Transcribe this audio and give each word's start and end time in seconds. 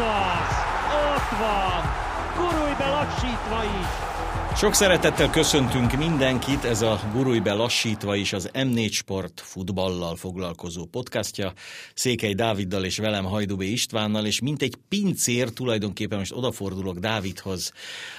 az! 0.00 0.54
Ott 1.06 1.38
van! 1.38 1.82
Gurulj 2.36 2.74
be 2.78 2.88
lassítva 2.88 3.64
is! 3.64 4.09
Sok 4.56 4.74
szeretettel 4.74 5.30
köszöntünk 5.30 5.92
mindenkit, 5.92 6.64
ez 6.64 6.82
a 6.82 7.00
Gurulj 7.12 7.40
lassítva 7.44 8.14
is 8.14 8.32
az 8.32 8.50
M4 8.52 8.92
Sport 8.92 9.40
futballal 9.40 10.16
foglalkozó 10.16 10.84
podcastja. 10.84 11.52
Székely 11.94 12.34
Dáviddal 12.34 12.84
és 12.84 12.98
velem 12.98 13.24
Hajdubé 13.24 13.66
Istvánnal, 13.66 14.26
és 14.26 14.40
mint 14.40 14.62
egy 14.62 14.76
pincér 14.88 15.50
tulajdonképpen 15.50 16.18
most 16.18 16.32
odafordulok 16.32 16.98
Dávidhoz, 16.98 17.72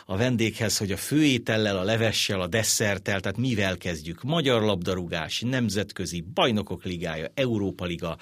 a 0.06 0.18
vendéghez, 0.18 0.78
hogy 0.78 0.92
a 0.92 0.98
főétellel, 0.98 1.78
a 1.78 1.84
levessel, 1.84 2.42
a 2.42 2.48
desszerttel, 2.48 3.20
tehát 3.20 3.38
mivel 3.38 3.78
kezdjük? 3.78 4.24
Magyar 4.24 4.62
labdarúgás, 4.62 5.44
nemzetközi, 5.46 6.22
bajnokok 6.34 6.84
ligája, 6.84 7.32
Európa 7.34 7.86
liga, 7.86 8.18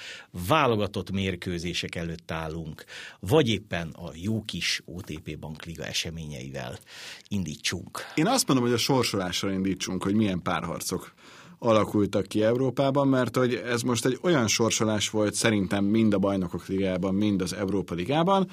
válogatott 0.48 1.12
mérkőzések 1.12 1.96
előtt 1.96 2.32
állunk, 2.32 2.84
vagy 3.20 3.50
éppen 3.50 3.90
a 3.90 4.12
jó 4.14 4.42
kis 4.42 4.82
OTP 4.86 5.40
Bankliga 5.40 5.86
eseményeivel 5.86 6.80
indítsunk. 7.28 7.99
Én 8.16 8.28
azt 8.28 8.48
mondom, 8.48 8.66
hogy 8.66 8.76
a 8.76 8.78
sorsolásra 8.78 9.52
indítsunk, 9.52 10.04
hogy 10.04 10.14
milyen 10.14 10.42
párharcok 10.42 11.14
alakultak 11.60 12.28
ki 12.28 12.44
Európában, 12.44 13.08
mert 13.08 13.36
hogy 13.36 13.54
ez 13.54 13.82
most 13.82 14.06
egy 14.06 14.20
olyan 14.22 14.48
sorsolás 14.48 15.10
volt 15.10 15.34
szerintem 15.34 15.84
mind 15.84 16.14
a 16.14 16.18
bajnokok 16.18 16.68
ligában, 16.68 17.16
mind 17.16 17.42
az 17.42 17.54
Európa 17.54 17.94
ligában, 17.94 18.50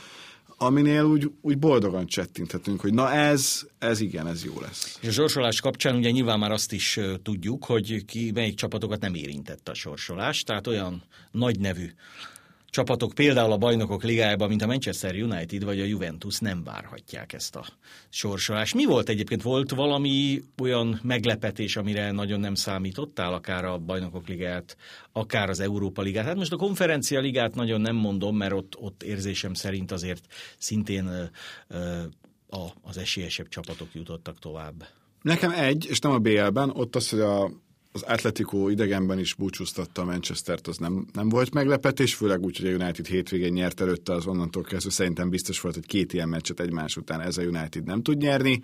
aminél 0.58 1.04
úgy, 1.04 1.30
úgy 1.40 1.58
boldogan 1.58 2.06
csettinthetünk, 2.06 2.80
hogy 2.80 2.94
na 2.94 3.12
ez, 3.12 3.60
ez 3.78 4.00
igen, 4.00 4.26
ez 4.26 4.44
jó 4.44 4.60
lesz. 4.60 4.98
És 5.00 5.08
a 5.08 5.12
sorsolás 5.12 5.60
kapcsán 5.60 5.96
ugye 5.96 6.10
nyilván 6.10 6.38
már 6.38 6.50
azt 6.50 6.72
is 6.72 7.00
tudjuk, 7.22 7.64
hogy 7.64 8.04
ki 8.04 8.30
melyik 8.34 8.54
csapatokat 8.54 9.00
nem 9.00 9.14
érintette 9.14 9.70
a 9.70 9.74
sorsolás, 9.74 10.42
tehát 10.42 10.66
olyan 10.66 11.02
nagy 11.30 11.58
nevű 11.58 11.90
csapatok 12.76 13.12
például 13.14 13.52
a 13.52 13.56
bajnokok 13.56 14.02
ligájában, 14.02 14.48
mint 14.48 14.62
a 14.62 14.66
Manchester 14.66 15.14
United 15.14 15.64
vagy 15.64 15.80
a 15.80 15.84
Juventus 15.84 16.38
nem 16.38 16.64
várhatják 16.64 17.32
ezt 17.32 17.56
a 17.56 17.64
sorsolást. 18.08 18.74
Mi 18.74 18.84
volt 18.84 19.08
egyébként? 19.08 19.42
Volt 19.42 19.70
valami 19.70 20.42
olyan 20.62 21.00
meglepetés, 21.02 21.76
amire 21.76 22.10
nagyon 22.10 22.40
nem 22.40 22.54
számítottál, 22.54 23.32
akár 23.32 23.64
a 23.64 23.78
bajnokok 23.78 24.28
ligát, 24.28 24.76
akár 25.12 25.48
az 25.48 25.60
Európa 25.60 26.02
ligát? 26.02 26.24
Hát 26.24 26.36
most 26.36 26.52
a 26.52 26.56
konferencia 26.56 27.20
ligát 27.20 27.54
nagyon 27.54 27.80
nem 27.80 27.96
mondom, 27.96 28.36
mert 28.36 28.52
ott, 28.52 28.76
ott 28.78 29.02
érzésem 29.02 29.54
szerint 29.54 29.92
azért 29.92 30.26
szintén 30.58 31.30
a, 32.48 32.66
az 32.82 32.98
esélyesebb 32.98 33.48
csapatok 33.48 33.88
jutottak 33.92 34.38
tovább. 34.38 34.86
Nekem 35.22 35.50
egy, 35.50 35.86
és 35.88 35.98
nem 35.98 36.12
a 36.12 36.18
BL-ben, 36.18 36.70
ott 36.70 36.96
az, 36.96 37.08
hogy 37.08 37.20
a 37.20 37.50
az 37.96 38.02
Atletico 38.02 38.68
idegenben 38.68 39.18
is 39.18 39.34
búcsúztatta 39.34 40.02
a 40.02 40.04
Manchester-t, 40.04 40.66
az 40.66 40.78
nem, 40.78 41.06
nem 41.12 41.28
volt 41.28 41.54
meglepetés, 41.54 42.14
főleg 42.14 42.44
úgy, 42.44 42.56
hogy 42.56 42.66
a 42.66 42.74
United 42.74 43.06
hétvégén 43.06 43.52
nyert 43.52 43.80
előtte, 43.80 44.12
az 44.12 44.26
onnantól 44.26 44.62
kezdve 44.62 44.90
szerintem 44.90 45.28
biztos 45.28 45.60
volt, 45.60 45.74
hogy 45.74 45.86
két 45.86 46.12
ilyen 46.12 46.28
meccset 46.28 46.60
egymás 46.60 46.96
után 46.96 47.20
ez 47.20 47.38
a 47.38 47.42
United 47.42 47.84
nem 47.84 48.02
tud 48.02 48.16
nyerni. 48.16 48.62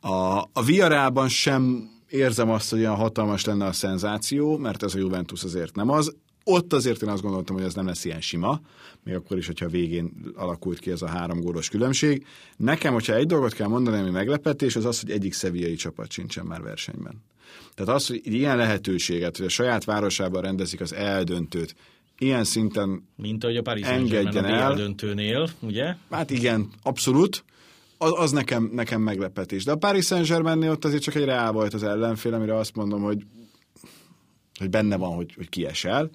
A, 0.00 0.38
a 0.52 0.62
Viarában 0.64 1.28
sem 1.28 1.90
érzem 2.08 2.50
azt, 2.50 2.70
hogy 2.70 2.78
olyan 2.78 2.94
hatalmas 2.94 3.44
lenne 3.44 3.64
a 3.64 3.72
szenzáció, 3.72 4.56
mert 4.56 4.82
ez 4.82 4.94
a 4.94 4.98
Juventus 4.98 5.44
azért 5.44 5.74
nem 5.74 5.90
az. 5.90 6.16
Ott 6.50 6.72
azért 6.72 7.02
én 7.02 7.08
azt 7.08 7.22
gondoltam, 7.22 7.56
hogy 7.56 7.64
ez 7.64 7.74
nem 7.74 7.86
lesz 7.86 8.04
ilyen 8.04 8.20
sima, 8.20 8.60
még 9.04 9.14
akkor 9.14 9.36
is, 9.36 9.46
hogyha 9.46 9.66
a 9.66 9.68
végén 9.68 10.12
alakult 10.34 10.78
ki 10.78 10.90
ez 10.90 11.02
a 11.02 11.08
három 11.08 11.40
gólos 11.40 11.68
különbség. 11.68 12.26
Nekem, 12.56 12.92
hogyha 12.92 13.14
egy 13.14 13.26
dolgot 13.26 13.52
kell 13.52 13.66
mondani, 13.66 13.98
ami 13.98 14.10
meglepetés, 14.10 14.76
az 14.76 14.84
az, 14.84 15.00
hogy 15.00 15.10
egyik 15.10 15.32
szeviai 15.32 15.74
csapat 15.74 16.10
sincsen 16.10 16.44
már 16.44 16.62
versenyben. 16.62 17.22
Tehát 17.74 17.94
az, 17.94 18.06
hogy 18.06 18.20
ilyen 18.24 18.56
lehetőséget, 18.56 19.36
hogy 19.36 19.46
a 19.46 19.48
saját 19.48 19.84
városában 19.84 20.42
rendezik 20.42 20.80
az 20.80 20.92
eldöntőt, 20.92 21.74
ilyen 22.18 22.44
szinten 22.44 23.08
Mint 23.16 23.44
ahogy 23.44 23.56
a 23.56 23.62
Paris 23.62 23.86
engedjen 23.86 24.44
el. 24.44 24.60
eldöntőnél, 24.60 25.48
ugye? 25.60 25.94
Hát 26.10 26.30
igen, 26.30 26.68
abszolút. 26.82 27.44
Az, 27.98 28.12
az 28.16 28.30
nekem, 28.30 28.70
nekem 28.72 29.00
meglepetés. 29.00 29.64
De 29.64 29.72
a 29.72 29.76
Paris 29.76 30.06
Saint-Germainnél 30.06 30.70
ott 30.70 30.84
azért 30.84 31.02
csak 31.02 31.14
egy 31.14 31.24
reál 31.24 31.52
volt 31.52 31.74
az 31.74 31.82
ellenfél, 31.82 32.34
amire 32.34 32.56
azt 32.56 32.74
mondom, 32.74 33.02
hogy, 33.02 33.22
hogy 34.58 34.70
benne 34.70 34.96
van, 34.96 35.14
hogy, 35.14 35.34
hogy 35.34 35.48
kiesel 35.48 36.10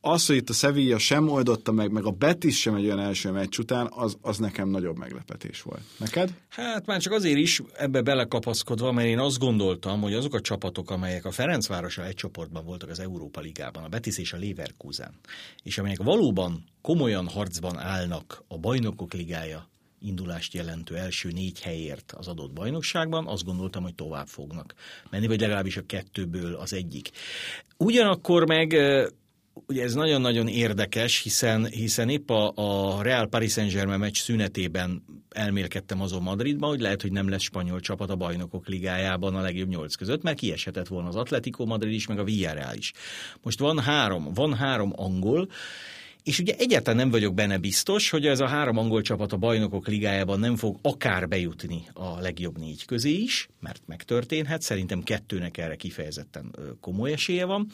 az, 0.00 0.26
hogy 0.26 0.36
itt 0.36 0.48
a 0.48 0.52
Sevilla 0.52 0.98
sem 0.98 1.28
oldotta 1.28 1.72
meg, 1.72 1.90
meg 1.90 2.04
a 2.04 2.10
Betis 2.10 2.60
sem 2.60 2.74
egy 2.74 2.84
olyan 2.84 3.00
első 3.00 3.30
meccs 3.30 3.58
után, 3.58 3.88
az, 3.90 4.16
az 4.20 4.38
nekem 4.38 4.68
nagyobb 4.68 4.98
meglepetés 4.98 5.62
volt. 5.62 5.80
Neked? 5.98 6.34
Hát 6.48 6.86
már 6.86 7.00
csak 7.00 7.12
azért 7.12 7.38
is 7.38 7.62
ebbe 7.76 8.02
belekapaszkodva, 8.02 8.92
mert 8.92 9.08
én 9.08 9.18
azt 9.18 9.38
gondoltam, 9.38 10.00
hogy 10.00 10.14
azok 10.14 10.34
a 10.34 10.40
csapatok, 10.40 10.90
amelyek 10.90 11.24
a 11.24 11.30
Ferencvárosa 11.30 12.04
egy 12.04 12.14
csoportban 12.14 12.64
voltak 12.64 12.90
az 12.90 13.00
Európa 13.00 13.40
Ligában, 13.40 13.84
a 13.84 13.88
Betis 13.88 14.18
és 14.18 14.32
a 14.32 14.38
Leverkusen, 14.38 15.14
és 15.62 15.78
amelyek 15.78 16.02
valóban 16.02 16.64
komolyan 16.82 17.28
harcban 17.28 17.78
állnak 17.78 18.44
a 18.48 18.58
bajnokok 18.58 19.12
ligája 19.12 19.68
indulást 20.00 20.54
jelentő 20.54 20.96
első 20.96 21.30
négy 21.30 21.60
helyért 21.60 22.12
az 22.16 22.28
adott 22.28 22.52
bajnokságban, 22.52 23.26
azt 23.26 23.44
gondoltam, 23.44 23.82
hogy 23.82 23.94
tovább 23.94 24.26
fognak 24.26 24.74
menni, 25.10 25.26
vagy 25.26 25.40
legalábbis 25.40 25.76
a 25.76 25.86
kettőből 25.86 26.54
az 26.54 26.72
egyik. 26.72 27.10
Ugyanakkor 27.76 28.46
meg 28.46 28.76
ugye 29.66 29.82
ez 29.82 29.94
nagyon-nagyon 29.94 30.48
érdekes, 30.48 31.22
hiszen, 31.22 31.66
hiszen 31.66 32.08
épp 32.08 32.30
a, 32.30 32.52
a 32.54 33.02
Real 33.02 33.26
Paris 33.28 33.52
Saint-Germain 33.52 33.98
meccs 33.98 34.16
szünetében 34.16 35.04
elmélkedtem 35.28 36.00
azon 36.00 36.22
Madridban, 36.22 36.68
hogy 36.68 36.80
lehet, 36.80 37.02
hogy 37.02 37.12
nem 37.12 37.28
lesz 37.28 37.42
spanyol 37.42 37.80
csapat 37.80 38.10
a 38.10 38.16
bajnokok 38.16 38.68
ligájában 38.68 39.34
a 39.34 39.40
legjobb 39.40 39.68
nyolc 39.68 39.94
között, 39.94 40.22
mert 40.22 40.38
kieshetett 40.38 40.88
volna 40.88 41.08
az 41.08 41.16
Atletico 41.16 41.64
Madrid 41.64 41.92
is, 41.92 42.06
meg 42.06 42.18
a 42.18 42.24
Villarreal 42.24 42.76
is. 42.76 42.92
Most 43.42 43.58
van 43.58 43.78
három, 43.78 44.32
van 44.34 44.54
három 44.54 44.92
angol, 44.96 45.48
és 46.28 46.38
ugye 46.38 46.54
egyáltalán 46.58 46.98
nem 46.98 47.10
vagyok 47.10 47.34
benne 47.34 47.58
biztos, 47.58 48.10
hogy 48.10 48.26
ez 48.26 48.40
a 48.40 48.46
három 48.46 48.78
angol 48.78 49.02
csapat 49.02 49.32
a 49.32 49.36
bajnokok 49.36 49.86
ligájában 49.86 50.40
nem 50.40 50.56
fog 50.56 50.78
akár 50.82 51.28
bejutni 51.28 51.82
a 51.92 52.20
legjobb 52.20 52.58
négy 52.58 52.84
közé 52.84 53.10
is, 53.10 53.48
mert 53.60 53.82
megtörténhet, 53.86 54.62
szerintem 54.62 55.02
kettőnek 55.02 55.56
erre 55.56 55.76
kifejezetten 55.76 56.54
komoly 56.80 57.12
esélye 57.12 57.44
van. 57.44 57.70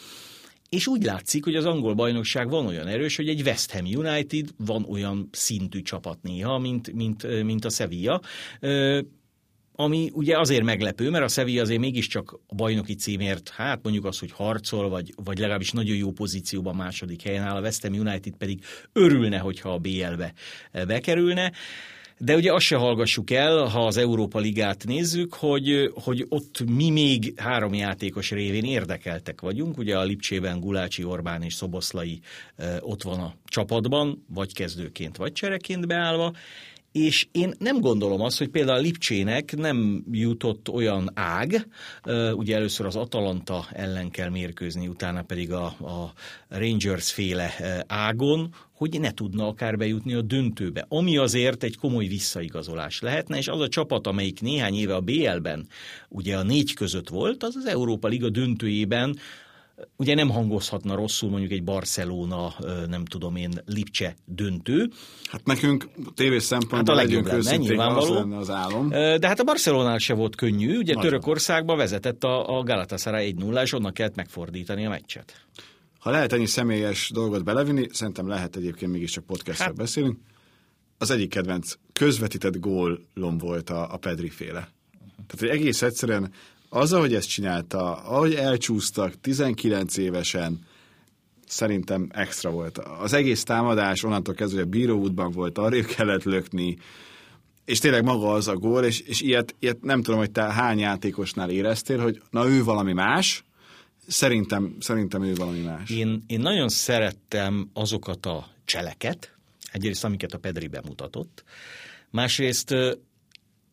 És 0.68 0.86
úgy 0.86 1.02
látszik, 1.02 1.44
hogy 1.44 1.54
az 1.54 1.64
angol 1.64 1.94
bajnokság 1.94 2.48
van 2.48 2.66
olyan 2.66 2.86
erős, 2.86 3.16
hogy 3.16 3.28
egy 3.28 3.42
West 3.42 3.72
Ham 3.72 3.84
United 3.84 4.48
van 4.56 4.84
olyan 4.88 5.28
szintű 5.32 5.82
csapat 5.82 6.18
néha, 6.22 6.58
mint, 6.58 6.92
mint, 6.92 7.42
mint 7.42 7.64
a 7.64 7.70
Sevilla, 7.70 8.20
ami 9.76 10.10
ugye 10.12 10.38
azért 10.38 10.62
meglepő, 10.62 11.10
mert 11.10 11.24
a 11.24 11.28
Sevilla 11.28 11.62
azért 11.62 11.80
mégiscsak 11.80 12.40
a 12.46 12.54
bajnoki 12.54 12.94
címért, 12.94 13.48
hát 13.48 13.82
mondjuk 13.82 14.04
az, 14.04 14.18
hogy 14.18 14.32
harcol, 14.32 14.88
vagy, 14.88 15.12
vagy 15.24 15.38
legalábbis 15.38 15.70
nagyon 15.70 15.96
jó 15.96 16.10
pozícióban 16.10 16.76
második 16.76 17.22
helyen 17.22 17.42
áll, 17.42 17.56
a 17.56 17.60
West 17.60 17.82
Ham 17.82 17.92
United 17.92 18.34
pedig 18.36 18.64
örülne, 18.92 19.38
hogyha 19.38 19.72
a 19.72 19.78
BL-be 19.78 20.32
bekerülne. 20.86 21.52
De 22.18 22.34
ugye 22.34 22.52
azt 22.52 22.64
se 22.64 22.76
hallgassuk 22.76 23.30
el, 23.30 23.64
ha 23.66 23.86
az 23.86 23.96
Európa 23.96 24.38
Ligát 24.38 24.84
nézzük, 24.84 25.34
hogy, 25.34 25.92
hogy 25.94 26.26
ott 26.28 26.64
mi 26.66 26.90
még 26.90 27.32
három 27.36 27.74
játékos 27.74 28.30
révén 28.30 28.64
érdekeltek 28.64 29.40
vagyunk. 29.40 29.78
Ugye 29.78 29.98
a 29.98 30.02
Lipcsében 30.02 30.60
Gulácsi, 30.60 31.04
Orbán 31.04 31.42
és 31.42 31.54
Szoboszlai 31.54 32.20
ott 32.80 33.02
van 33.02 33.20
a 33.20 33.34
csapatban, 33.44 34.24
vagy 34.28 34.54
kezdőként, 34.54 35.16
vagy 35.16 35.32
csereként 35.32 35.86
beállva, 35.86 36.32
és 36.94 37.26
én 37.32 37.54
nem 37.58 37.80
gondolom 37.80 38.20
azt, 38.20 38.38
hogy 38.38 38.48
például 38.48 38.78
a 38.78 38.80
Lipcsének 38.80 39.56
nem 39.56 40.04
jutott 40.10 40.68
olyan 40.68 41.10
ág, 41.14 41.66
ugye 42.32 42.56
először 42.56 42.86
az 42.86 42.96
Atalanta 42.96 43.66
ellen 43.72 44.10
kell 44.10 44.28
mérkőzni, 44.28 44.88
utána 44.88 45.22
pedig 45.22 45.52
a, 45.52 45.64
a 45.64 46.12
Rangers 46.48 47.12
féle 47.12 47.54
ágon, 47.86 48.54
hogy 48.72 49.00
ne 49.00 49.10
tudna 49.10 49.46
akár 49.46 49.76
bejutni 49.76 50.14
a 50.14 50.22
döntőbe, 50.22 50.86
ami 50.88 51.16
azért 51.16 51.62
egy 51.62 51.76
komoly 51.76 52.06
visszaigazolás 52.06 53.00
lehetne, 53.00 53.36
és 53.36 53.48
az 53.48 53.60
a 53.60 53.68
csapat, 53.68 54.06
amelyik 54.06 54.40
néhány 54.40 54.74
éve 54.74 54.94
a 54.94 55.00
BL-ben 55.00 55.66
ugye 56.08 56.36
a 56.36 56.42
négy 56.42 56.74
között 56.74 57.08
volt, 57.08 57.42
az 57.42 57.56
az 57.56 57.66
Európa 57.66 58.08
Liga 58.08 58.30
döntőjében 58.30 59.16
ugye 59.96 60.14
nem 60.14 60.30
hangozhatna 60.30 60.94
rosszul 60.94 61.30
mondjuk 61.30 61.52
egy 61.52 61.64
Barcelona, 61.64 62.54
nem 62.88 63.04
tudom 63.04 63.36
én, 63.36 63.50
Lipcse 63.66 64.16
döntő. 64.24 64.90
Hát 65.24 65.44
nekünk 65.44 65.88
tévés 66.14 66.42
szempontból 66.42 66.78
hát 66.78 66.88
a 66.88 66.94
legjobb 66.94 67.26
lenne, 67.26 67.56
nyilvánvaló. 67.56 68.14
Az, 68.14 68.48
az 68.48 68.50
álom. 68.50 68.88
De 68.88 69.26
hát 69.26 69.40
a 69.40 69.44
Barcelonál 69.44 69.98
se 69.98 70.14
volt 70.14 70.36
könnyű, 70.36 70.76
ugye 70.78 70.94
Nagyon. 70.94 71.10
Törökországba 71.10 71.76
vezetett 71.76 72.24
a, 72.24 72.58
a 72.58 72.62
Galatasaray 72.62 73.26
1 73.26 73.34
0 73.34 73.62
és 73.62 73.72
onnan 73.72 73.92
kellett 73.92 74.16
megfordítani 74.16 74.86
a 74.86 74.88
meccset. 74.88 75.46
Ha 75.98 76.10
lehet 76.10 76.32
ennyi 76.32 76.46
személyes 76.46 77.10
dolgot 77.12 77.44
belevinni, 77.44 77.86
szerintem 77.90 78.28
lehet 78.28 78.56
egyébként 78.56 78.92
mégiscsak 78.92 79.24
podcastről 79.24 79.66
hát. 79.66 79.76
beszélünk. 79.76 80.18
Az 80.98 81.10
egyik 81.10 81.30
kedvenc 81.30 81.74
közvetített 81.92 82.60
gólom 82.60 83.38
volt 83.38 83.70
a, 83.70 83.92
a 83.92 83.96
Pedri 83.96 84.28
féle. 84.28 84.68
Tehát, 85.26 85.38
hogy 85.38 85.48
egész 85.48 85.82
egyszerűen 85.82 86.32
az, 86.74 86.92
ahogy 86.92 87.14
ezt 87.14 87.28
csinálta, 87.28 87.94
ahogy 87.94 88.34
elcsúsztak 88.34 89.20
19 89.20 89.96
évesen, 89.96 90.58
szerintem 91.46 92.08
extra 92.12 92.50
volt. 92.50 92.78
Az 92.78 93.12
egész 93.12 93.42
támadás 93.42 94.02
onnantól 94.02 94.34
kezdve, 94.34 94.58
hogy 94.58 94.66
a 94.66 94.70
bíróútban 94.70 95.30
volt, 95.30 95.58
arra 95.58 95.84
kellett 95.96 96.22
lökni, 96.22 96.78
és 97.64 97.78
tényleg 97.78 98.04
maga 98.04 98.32
az 98.32 98.48
a 98.48 98.56
gól, 98.56 98.84
és, 98.84 99.00
és 99.00 99.20
ilyet, 99.20 99.54
ilyet 99.58 99.82
nem 99.82 100.02
tudom, 100.02 100.18
hogy 100.18 100.30
te 100.30 100.42
hány 100.42 100.78
játékosnál 100.78 101.50
éreztél, 101.50 101.98
hogy 101.98 102.22
na 102.30 102.48
ő 102.48 102.64
valami 102.64 102.92
más, 102.92 103.44
szerintem, 104.06 104.76
szerintem 104.80 105.22
ő 105.22 105.34
valami 105.34 105.60
más. 105.60 105.90
Én, 105.90 106.24
én 106.26 106.40
nagyon 106.40 106.68
szerettem 106.68 107.70
azokat 107.72 108.26
a 108.26 108.46
cseleket, 108.64 109.34
Egyrészt, 109.74 110.04
amiket 110.04 110.32
a 110.32 110.38
Pedri 110.38 110.66
bemutatott. 110.66 111.44
Másrészt 112.10 112.74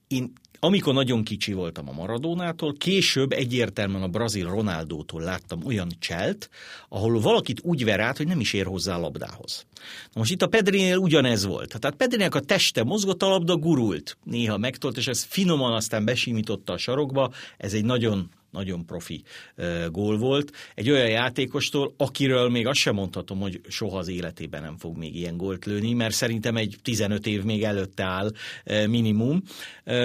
én 0.08 0.34
amikor 0.64 0.94
nagyon 0.94 1.24
kicsi 1.24 1.54
voltam 1.54 1.90
a 1.90 1.92
Maradónától, 1.92 2.74
később 2.78 3.32
egyértelműen 3.32 4.04
a 4.04 4.08
brazil 4.08 4.50
Ronaldótól 4.50 5.22
láttam 5.22 5.66
olyan 5.66 5.88
cselt, 6.00 6.50
ahol 6.90 7.20
valakit 7.20 7.60
úgy 7.64 7.84
ver 7.84 8.00
át, 8.00 8.18
hogy 8.18 8.28
nem 8.28 8.40
is 8.40 8.54
ér 8.54 8.66
hozzá 8.66 8.96
a 8.96 9.00
labdához. 9.00 9.66
Na 10.14 10.20
most 10.20 10.32
itt 10.32 10.42
a 10.42 10.48
Pedrinél 10.48 10.98
ugyanez 10.98 11.46
volt. 11.46 11.80
Tehát 11.80 11.98
Pedrinek 11.98 12.36
a 12.36 12.40
teste 12.40 12.84
mozgott, 12.84 13.24
a 13.24 13.28
labda 13.28 13.56
gurult. 13.56 14.18
Néha 14.24 14.58
megtolt, 14.58 14.98
és 14.98 15.08
ez 15.08 15.24
finoman 15.24 15.74
aztán 15.74 16.06
besimította 16.06 16.74
a 16.74 16.78
sarokba. 16.78 17.32
Ez 17.58 17.74
egy 17.74 17.86
nagyon 17.86 18.30
nagyon 18.52 18.86
profi 18.86 19.24
gól 19.90 20.18
volt. 20.18 20.52
Egy 20.76 20.90
olyan 20.90 21.10
játékostól, 21.10 21.94
akiről 21.98 22.50
még 22.50 22.68
azt 22.68 22.80
sem 22.80 22.96
mondhatom, 22.96 23.40
hogy 23.40 23.62
soha 23.68 23.98
az 23.98 24.08
életében 24.08 24.62
nem 24.62 24.78
fog 24.78 24.98
még 24.98 25.16
ilyen 25.16 25.38
gólt 25.38 25.66
lőni, 25.66 25.94
mert 25.94 26.14
szerintem 26.14 26.58
egy 26.58 26.76
15 26.84 27.28
év 27.28 27.44
még 27.44 27.64
előtte 27.64 28.04
áll 28.04 28.32
minimum. 28.88 29.42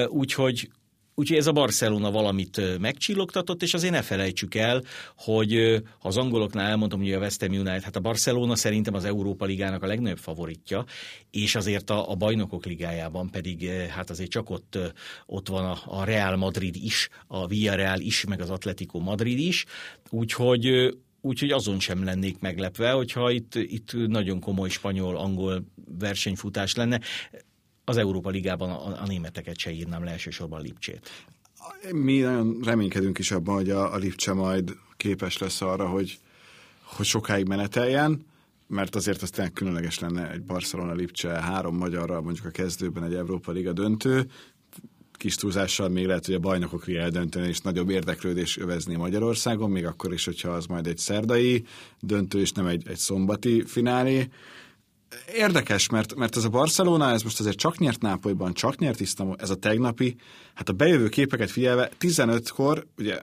Úgyhogy 0.09 0.69
Úgyhogy 1.19 1.37
ez 1.37 1.47
a 1.47 1.53
Barcelona 1.53 2.11
valamit 2.11 2.79
megcsillogtatott, 2.79 3.63
és 3.63 3.75
azért 3.75 3.93
ne 3.93 4.03
felejtsük 4.03 4.55
el, 4.55 4.83
hogy 5.17 5.83
ha 5.99 6.09
az 6.09 6.17
angoloknál 6.17 6.71
elmondtam, 6.71 7.01
hogy 7.01 7.13
a 7.13 7.19
West 7.19 7.41
Ham 7.41 7.53
United, 7.53 7.83
hát 7.83 7.97
a 7.97 8.01
Barcelona 8.01 8.57
szerintem 8.57 8.95
az 8.95 9.05
Európa 9.05 9.45
Ligának 9.45 9.83
a 9.83 9.87
legnagyobb 9.87 10.19
favoritja, 10.19 10.85
és 11.31 11.55
azért 11.55 11.91
a, 11.91 12.11
a 12.11 12.15
bajnokok 12.15 12.65
ligájában 12.65 13.31
pedig 13.31 13.69
hát 13.69 14.11
azért 14.11 14.31
csak 14.31 14.51
ott, 14.51 14.79
ott 15.27 15.49
van 15.49 15.65
a, 15.65 15.79
a 15.85 16.05
Real 16.05 16.37
Madrid 16.37 16.77
is, 16.77 17.09
a 17.27 17.47
Villarreal 17.47 18.01
is, 18.01 18.25
meg 18.25 18.41
az 18.41 18.51
Atletico 18.51 18.99
Madrid 18.99 19.39
is, 19.39 19.65
úgyhogy 20.11 20.95
úgyhogy 21.21 21.51
azon 21.51 21.81
sem 21.81 22.05
lennék 22.05 22.39
meglepve, 22.39 22.91
hogyha 22.91 23.31
itt, 23.31 23.55
itt 23.55 23.93
nagyon 23.93 24.41
komoly 24.41 24.69
spanyol-angol 24.69 25.65
versenyfutás 25.99 26.75
lenne 26.75 27.01
az 27.89 27.97
Európa 27.97 28.31
Ligában 28.31 28.71
a, 28.71 29.03
a 29.03 29.07
németeket 29.07 29.59
se 29.59 29.71
írnám 29.71 30.05
le 30.05 30.11
elsősorban 30.11 30.63
Lipcsét. 30.63 31.11
Mi 31.93 32.19
nagyon 32.19 32.61
reménykedünk 32.65 33.19
is 33.19 33.31
abban, 33.31 33.55
hogy 33.55 33.71
a, 33.71 33.93
a 33.95 33.97
Lipcse 33.97 34.33
majd 34.33 34.77
képes 34.97 35.39
lesz 35.39 35.61
arra, 35.61 35.89
hogy, 35.89 36.19
hogy 36.83 37.07
sokáig 37.07 37.47
meneteljen, 37.47 38.27
mert 38.67 38.95
azért 38.95 39.23
az 39.23 39.31
tényleg 39.31 39.53
különleges 39.53 39.99
lenne 39.99 40.31
egy 40.31 40.43
Barcelona 40.43 40.93
Lipcse 40.93 41.29
három 41.29 41.77
magyarral 41.77 42.21
mondjuk 42.21 42.47
a 42.47 42.51
kezdőben 42.51 43.05
egy 43.05 43.15
Európa 43.15 43.53
Liga 43.53 43.73
döntő, 43.73 44.31
kis 45.17 45.35
túlzással 45.35 45.89
még 45.89 46.07
lehet, 46.07 46.27
hogy 46.27 46.35
a 46.35 46.39
bajnokok 46.39 46.89
eldönteni, 46.89 47.49
és 47.49 47.61
nagyobb 47.61 47.91
érdeklődés 47.91 48.59
övezni 48.59 48.95
Magyarországon, 48.95 49.71
még 49.71 49.87
akkor 49.87 50.13
is, 50.13 50.25
hogyha 50.25 50.49
az 50.51 50.67
majd 50.67 50.87
egy 50.87 50.99
szerdai 50.99 51.65
döntő, 52.01 52.41
és 52.41 52.53
nem 52.53 52.67
egy, 52.67 52.89
egy 52.89 52.97
szombati 52.97 53.63
finálé 53.67 54.29
érdekes, 55.35 55.89
mert, 55.89 56.15
mert 56.15 56.37
ez 56.37 56.45
a 56.45 56.49
Barcelona, 56.49 57.11
ez 57.11 57.23
most 57.23 57.41
azért 57.41 57.57
csak 57.57 57.79
nyert 57.79 58.01
Nápolyban, 58.01 58.53
csak 58.53 58.79
nyert 58.79 59.01
Isztambul, 59.01 59.37
ez 59.39 59.51
a 59.51 59.55
tegnapi, 59.55 60.17
hát 60.55 60.69
a 60.69 60.73
bejövő 60.73 61.09
képeket 61.09 61.51
figyelve, 61.51 61.91
15-kor, 62.01 62.87
ugye 62.99 63.21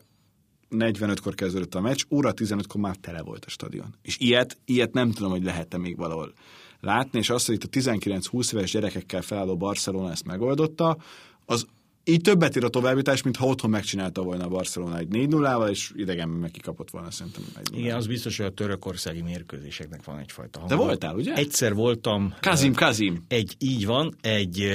45-kor 0.70 1.36
kezdődött 1.36 1.76
a 1.76 1.82
meccs, 1.82 2.04
óra 2.10 2.34
15-kor 2.36 2.82
már 2.82 2.96
tele 2.96 3.22
volt 3.22 3.46
a 3.46 3.50
stadion. 3.50 3.96
És 4.02 4.18
ilyet, 4.20 4.58
ilyet 4.66 4.94
nem 4.94 5.12
tudom, 5.12 5.32
hogy 5.32 5.44
lehet 5.44 5.78
még 5.78 5.98
valahol 5.98 6.34
látni, 6.80 7.20
és 7.20 7.30
azt, 7.30 7.46
hogy 7.46 7.56
itt 7.56 7.64
a 7.64 7.94
19-20 7.94 8.54
éves 8.54 8.72
gyerekekkel 8.72 9.22
felálló 9.22 9.58
Barcelona 9.58 10.12
ezt 10.12 10.26
megoldotta, 10.26 10.98
az 11.46 11.66
így 12.04 12.22
többet 12.22 12.56
ír 12.56 12.64
a 12.64 12.70
továbbítás, 12.70 13.22
mint 13.22 13.36
ha 13.36 13.46
otthon 13.46 13.70
megcsinálta 13.70 14.22
volna 14.22 14.46
a 14.46 14.48
Barcelona 14.48 14.98
egy 14.98 15.08
4-0-val, 15.12 15.70
és 15.70 15.92
idegenben 15.96 16.40
meg 16.40 16.52
kikapott 16.52 16.90
volna 16.90 17.12
szerintem. 17.12 17.44
Egy 17.56 17.78
Igen, 17.78 17.96
az 17.96 18.08
biztos, 18.08 18.38
hogy 18.38 18.46
a 18.46 18.54
törökországi 18.54 19.22
mérkőzéseknek 19.22 20.04
van 20.04 20.20
egyfajta 20.20 20.60
hang. 20.60 20.72
De 20.72 20.78
voltál, 20.78 21.16
ugye? 21.16 21.34
Egyszer 21.34 21.74
voltam. 21.74 22.34
Kazim, 22.40 22.74
Kazim. 22.74 23.24
Egy, 23.28 23.56
így 23.60 23.86
van, 23.86 24.16
egy 24.22 24.68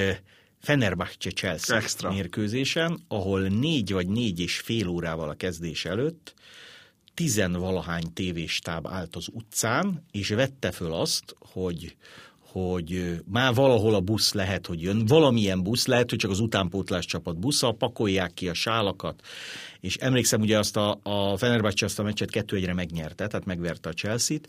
Fenerbahce 0.61 1.31
Chelsea 1.31 1.77
Extra. 1.77 2.13
mérkőzésen, 2.13 2.99
ahol 3.09 3.41
négy 3.41 3.93
vagy 3.93 4.09
négy 4.09 4.41
és 4.41 4.59
fél 4.59 4.89
órával 4.89 5.29
a 5.29 5.35
kezdés 5.35 5.85
előtt 5.85 6.35
tizenvalahány 7.15 8.13
tévéstáb 8.13 8.87
állt 8.87 9.17
az 9.17 9.29
utcán, 9.33 10.05
és 10.11 10.29
vette 10.29 10.71
föl 10.71 10.93
azt, 10.93 11.37
hogy 11.39 11.97
hogy 12.59 13.21
már 13.25 13.55
valahol 13.55 13.95
a 13.95 14.01
busz 14.01 14.33
lehet, 14.33 14.67
hogy 14.67 14.83
jön, 14.83 15.07
valamilyen 15.07 15.63
busz, 15.63 15.87
lehet, 15.87 16.11
hogy 16.11 16.19
csak 16.19 16.31
az 16.31 16.41
utánpótlás 16.41 17.07
csapat 17.07 17.39
busza, 17.39 17.73
pakolják 17.73 18.35
ki 18.35 18.49
a 18.49 18.55
sálakat, 18.55 19.21
és 19.81 19.97
emlékszem 19.97 20.41
ugye 20.41 20.59
azt 20.59 20.77
a, 20.77 21.01
a 21.03 21.37
Fenerbahce 21.37 21.85
azt 21.85 21.99
a 21.99 22.03
meccset 22.03 22.31
kettő 22.31 22.57
egyre 22.57 22.75
megnyerte, 22.75 23.27
tehát 23.27 23.45
megverte 23.47 23.89
a 23.89 23.93
Chelsea-t, 23.93 24.49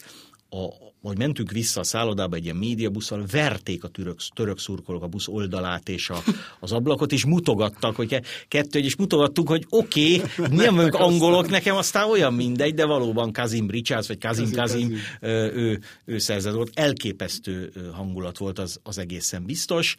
a, 0.49 0.89
hogy 1.01 1.17
mentünk 1.17 1.51
vissza 1.51 1.79
a 1.79 1.83
szállodába 1.83 2.35
egy 2.35 2.43
ilyen 2.43 2.55
médiabusszal, 2.55 3.25
verték 3.31 3.83
a 3.83 3.87
török, 3.87 4.19
török 4.35 4.59
szurkolók 4.59 5.03
a 5.03 5.07
busz 5.07 5.27
oldalát 5.27 5.89
és 5.89 6.09
a, 6.09 6.23
az 6.59 6.71
ablakot, 6.71 7.11
és 7.11 7.25
mutogattak, 7.25 7.95
hogy 7.95 8.21
kettő, 8.47 8.79
és 8.79 8.95
mutogattuk, 8.95 9.47
hogy 9.47 9.65
oké, 9.69 10.15
okay, 10.37 10.55
nem 10.55 10.75
vagyunk 10.75 10.95
angolok, 10.95 11.49
nekem 11.49 11.75
aztán 11.75 12.09
olyan 12.09 12.33
mindegy, 12.33 12.73
de 12.73 12.85
valóban 12.85 13.33
Kazim 13.33 13.69
Richards, 13.69 14.07
vagy 14.07 14.17
Kazim 14.17 14.51
Kazim, 14.51 14.95
ő, 15.21 15.79
ő 16.05 16.17
szerzett 16.17 16.53
volt. 16.53 16.71
Elképesztő 16.73 17.71
hangulat 17.93 18.37
volt 18.37 18.59
az, 18.59 18.79
az 18.83 18.97
egészen 18.97 19.45
biztos. 19.45 19.95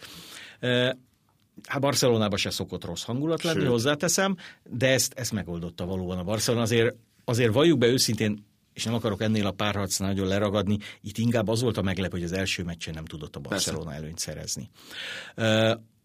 Hát 1.69 1.81
Barcelonában 1.81 2.38
se 2.38 2.50
szokott 2.50 2.85
rossz 2.85 3.03
hangulat 3.03 3.43
lenni, 3.43 3.61
Sőt. 3.61 3.69
hozzáteszem, 3.69 4.37
de 4.70 4.88
ezt, 4.88 5.12
ezt 5.17 5.32
megoldotta 5.32 5.87
valóban 5.87 6.19
a 6.19 6.25
Barcelona. 6.25 6.62
Azért, 6.62 6.96
azért 7.25 7.53
valljuk 7.53 7.79
be 7.79 7.87
őszintén, 7.87 8.49
és 8.81 8.87
nem 8.87 8.94
akarok 8.94 9.23
ennél 9.23 9.47
a 9.47 9.50
párharcnál 9.50 10.09
nagyon 10.09 10.27
leragadni, 10.27 10.79
itt 11.00 11.19
inkább 11.19 11.49
az 11.49 11.61
volt 11.61 11.77
a 11.77 11.82
meglepő, 11.82 12.17
hogy 12.17 12.27
az 12.27 12.32
első 12.32 12.62
meccsen 12.62 12.94
nem 12.94 13.05
tudott 13.05 13.37
a 13.37 13.41
Barcelona 13.41 13.85
Persze. 13.85 14.00
előnyt 14.00 14.19
szerezni. 14.19 14.71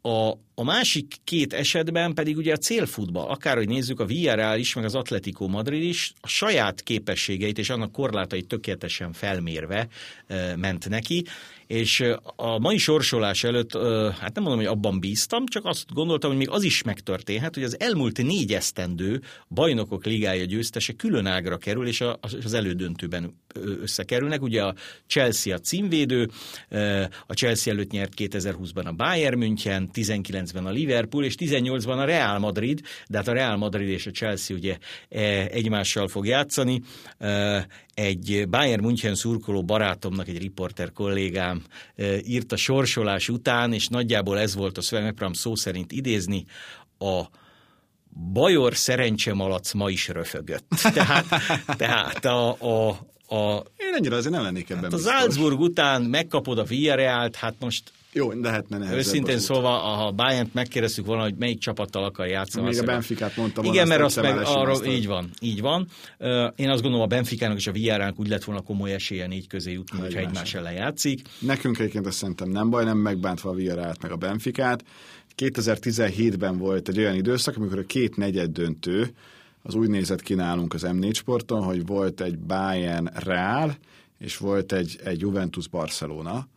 A, 0.02 0.32
a 0.56 0.64
másik 0.64 1.16
két 1.24 1.54
esetben 1.54 2.14
pedig 2.14 2.38
ugye 2.38 2.54
a 2.54 2.58
célfutball, 2.58 3.28
akárhogy 3.28 3.68
nézzük, 3.68 4.00
a 4.00 4.06
Villarreal 4.06 4.60
is, 4.60 4.74
meg 4.74 4.84
az 4.84 4.96
Atletico 4.96 5.48
Madrid 5.48 5.84
is 5.84 6.14
a 6.22 6.28
saját 6.28 6.82
képességeit 6.82 7.58
és 7.58 7.70
annak 7.70 7.92
korlátait 7.92 8.48
tökéletesen 8.48 9.14
felmérve 9.14 9.88
e, 10.28 10.56
ment 10.56 10.90
neki, 10.90 11.26
és 11.68 12.04
a 12.36 12.60
mai 12.60 12.78
sorsolás 12.78 13.44
előtt, 13.44 13.74
hát 14.20 14.34
nem 14.34 14.44
mondom, 14.44 14.58
hogy 14.58 14.66
abban 14.66 15.00
bíztam, 15.00 15.46
csak 15.46 15.66
azt 15.66 15.94
gondoltam, 15.94 16.30
hogy 16.30 16.40
még 16.40 16.50
az 16.50 16.64
is 16.64 16.84
megtörténhet, 16.84 17.54
hogy 17.54 17.64
az 17.64 17.80
elmúlt 17.80 18.24
négy 18.24 18.54
esztendő 18.54 19.22
bajnokok 19.50 20.06
ligája 20.06 20.46
győztese 20.46 20.94
külön 20.94 21.26
ágra 21.26 21.58
kerül, 21.58 21.88
és 21.88 22.04
az 22.22 22.54
elődöntőben 22.54 23.44
összekerülnek. 23.82 24.42
Ugye 24.42 24.64
a 24.64 24.76
Chelsea 25.08 25.56
a 25.56 25.60
címvédő, 25.60 26.30
a 27.28 27.34
Chelsea 27.34 27.74
előtt 27.74 27.92
nyert 27.92 28.14
2020-ban 28.18 28.86
a 28.86 28.92
Bayern 28.92 29.38
München, 29.38 29.90
19-ben 29.94 30.66
a 30.66 30.70
Liverpool, 30.70 31.24
és 31.24 31.36
18-ban 31.40 31.98
a 31.98 32.06
Real 32.06 32.40
Madrid, 32.40 32.82
de 33.08 33.18
hát 33.18 33.28
a 33.28 33.34
Real 33.34 33.58
Madrid 33.58 33.90
és 33.90 34.06
a 34.08 34.12
Chelsea 34.12 34.56
ugye 34.56 34.78
e, 35.10 35.20
egymással 35.52 36.08
fog 36.08 36.26
játszani. 36.26 36.82
Egy 37.94 38.46
Bayern 38.50 38.84
München 38.84 39.16
szurkoló 39.16 39.64
barátomnak, 39.64 40.28
egy 40.28 40.38
riporter 40.38 40.92
kollégám 40.92 41.64
írt 42.26 42.52
a 42.52 42.56
sorsolás 42.56 43.30
után, 43.30 43.74
és 43.74 43.88
nagyjából 43.88 44.40
ez 44.40 44.56
volt 44.56 44.78
a 44.78 44.82
szöveg, 44.82 45.16
szó 45.32 45.56
szerint 45.56 45.92
idézni, 45.92 46.46
a 47.00 47.24
Bajor 48.34 48.76
szerencsemalac 48.76 49.74
ma 49.74 49.90
is 49.90 50.08
röfögött. 50.08 50.68
Tehát, 50.94 51.26
tehát 51.78 52.26
a, 52.26 52.50
a, 52.50 53.00
a, 53.28 53.56
Én 53.78 53.94
ennyire 53.96 54.16
azért 54.16 54.34
nem 54.34 54.44
lennék 54.44 54.70
ebben 54.70 54.84
hát 54.84 54.94
Az 54.94 55.10
Salzburg 55.10 55.60
után 55.60 56.02
megkapod 56.02 56.58
a 56.58 56.64
Villarreal-t, 56.64 57.36
hát 57.36 57.56
most 57.60 57.92
jó, 58.18 58.34
de 58.34 58.50
hát 58.50 58.70
ne 58.70 58.96
Őszintén 58.96 59.40
szóval, 59.40 59.96
ha 59.96 60.12
Bayern-t 60.12 60.54
megkérdeztük 60.54 61.06
volna, 61.06 61.24
hogy 61.24 61.36
melyik 61.38 61.60
csapattal 61.60 62.04
akar 62.04 62.28
játszani. 62.28 62.68
Még 62.68 62.80
a 62.80 62.84
Benficát 62.84 63.36
mondtam. 63.36 63.66
Igen, 63.66 63.88
mert 63.88 64.02
azt 64.02 64.22
meg 64.22 64.38
arra, 64.38 64.86
így 64.86 65.08
van, 65.08 65.30
így 65.40 65.62
van. 65.62 65.88
Én 66.56 66.70
azt 66.70 66.82
gondolom, 66.82 67.02
a 67.02 67.06
Benficának 67.06 67.58
és 67.58 67.68
a 67.68 67.72
Villarrealnak 67.72 68.20
úgy 68.20 68.28
lett 68.28 68.44
volna 68.44 68.62
komoly 68.62 68.94
esélye 68.94 69.28
négy 69.28 69.48
közé 69.48 69.72
jutni, 69.72 70.00
hogyha 70.00 70.20
egymás 70.20 70.54
ellen 70.54 70.74
játszik. 70.74 71.22
Nekünk 71.40 71.80
egyébként 71.80 72.06
azt 72.06 72.18
szerintem 72.18 72.50
nem 72.50 72.70
baj, 72.70 72.84
nem 72.84 72.98
megbántva 72.98 73.50
a 73.50 73.54
Villarrealt 73.54 74.02
meg 74.02 74.12
a 74.12 74.16
Benficát. 74.16 74.84
2017-ben 75.38 76.58
volt 76.58 76.88
egy 76.88 76.98
olyan 76.98 77.16
időszak, 77.16 77.58
amikor 77.58 77.80
a 77.80 77.86
két 77.86 78.16
negyed 78.18 78.52
döntő, 78.52 79.14
az 79.68 79.76
úgy 79.76 79.90
nézett 79.90 80.22
ki 80.22 80.34
nálunk 80.34 80.74
az 80.74 80.86
M4 80.86 81.14
sporton, 81.14 81.64
hogy 81.64 81.86
volt 81.86 82.22
egy 82.22 82.38
Bayern 82.38 83.10
Real, 83.14 83.78
és 84.18 84.38
volt 84.38 84.72
egy, 84.72 85.00
egy 85.04 85.20
Juventus 85.20 85.68
Barcelona, 85.68 86.48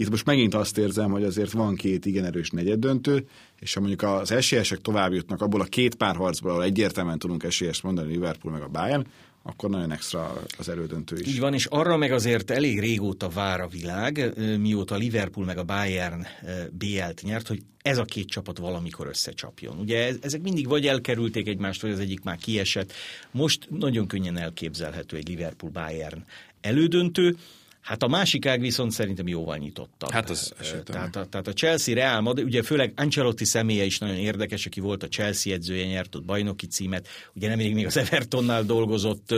itt 0.00 0.10
most 0.10 0.26
megint 0.26 0.54
azt 0.54 0.78
érzem, 0.78 1.10
hogy 1.10 1.24
azért 1.24 1.52
van 1.52 1.74
két 1.74 2.06
igen 2.06 2.24
erős 2.24 2.50
negyeddöntő, 2.50 3.26
és 3.58 3.74
ha 3.74 3.80
mondjuk 3.80 4.02
az 4.02 4.30
esélyesek 4.30 4.80
tovább 4.80 5.12
jutnak 5.12 5.42
abból 5.42 5.60
a 5.60 5.64
két 5.64 5.94
párharcból, 5.94 6.50
ahol 6.50 6.62
egyértelműen 6.62 7.18
tudunk 7.18 7.42
esélyest 7.42 7.82
mondani 7.82 8.12
Liverpool 8.12 8.52
meg 8.52 8.62
a 8.62 8.68
Bayern, 8.68 9.06
akkor 9.42 9.70
nagyon 9.70 9.92
extra 9.92 10.42
az 10.58 10.68
elődöntő 10.68 11.18
is. 11.18 11.26
Így 11.26 11.40
van, 11.40 11.54
és 11.54 11.66
arra 11.66 11.96
meg 11.96 12.12
azért 12.12 12.50
elég 12.50 12.80
régóta 12.80 13.28
vár 13.28 13.60
a 13.60 13.68
világ, 13.68 14.32
mióta 14.58 14.96
Liverpool 14.96 15.46
meg 15.46 15.58
a 15.58 15.64
Bayern 15.64 16.26
BL-t 16.72 17.22
nyert, 17.22 17.48
hogy 17.48 17.62
ez 17.82 17.98
a 17.98 18.04
két 18.04 18.28
csapat 18.28 18.58
valamikor 18.58 19.06
összecsapjon. 19.06 19.78
Ugye 19.78 20.12
ezek 20.20 20.42
mindig 20.42 20.68
vagy 20.68 20.86
elkerülték 20.86 21.48
egymást, 21.48 21.82
vagy 21.82 21.90
az 21.90 21.98
egyik 21.98 22.22
már 22.22 22.36
kiesett. 22.36 22.92
Most 23.30 23.66
nagyon 23.70 24.06
könnyen 24.06 24.38
elképzelhető 24.38 25.16
egy 25.16 25.28
Liverpool-Bayern 25.28 26.24
elődöntő, 26.60 27.36
Hát 27.80 28.02
a 28.02 28.08
másik 28.08 28.46
ág 28.46 28.60
viszont 28.60 28.90
szerintem 28.90 29.28
jóval 29.28 29.56
nyitottabb. 29.56 30.10
Hát 30.10 30.30
az 30.30 30.52
esetem. 30.60 30.94
tehát, 30.94 31.16
a, 31.16 31.24
tehát 31.26 31.46
a 31.46 31.52
Chelsea 31.52 31.94
Real 31.94 32.20
Madrid, 32.20 32.46
ugye 32.46 32.62
főleg 32.62 32.92
Ancelotti 32.96 33.44
személye 33.44 33.84
is 33.84 33.98
nagyon 33.98 34.16
érdekes, 34.16 34.66
aki 34.66 34.80
volt 34.80 35.02
a 35.02 35.08
Chelsea 35.08 35.54
edzője, 35.54 35.86
nyert 35.86 36.14
ott 36.14 36.24
bajnoki 36.24 36.66
címet, 36.66 37.08
ugye 37.34 37.48
nemrég 37.48 37.74
még 37.74 37.86
az 37.86 37.96
Evertonnál 37.96 38.62
dolgozott 38.62 39.34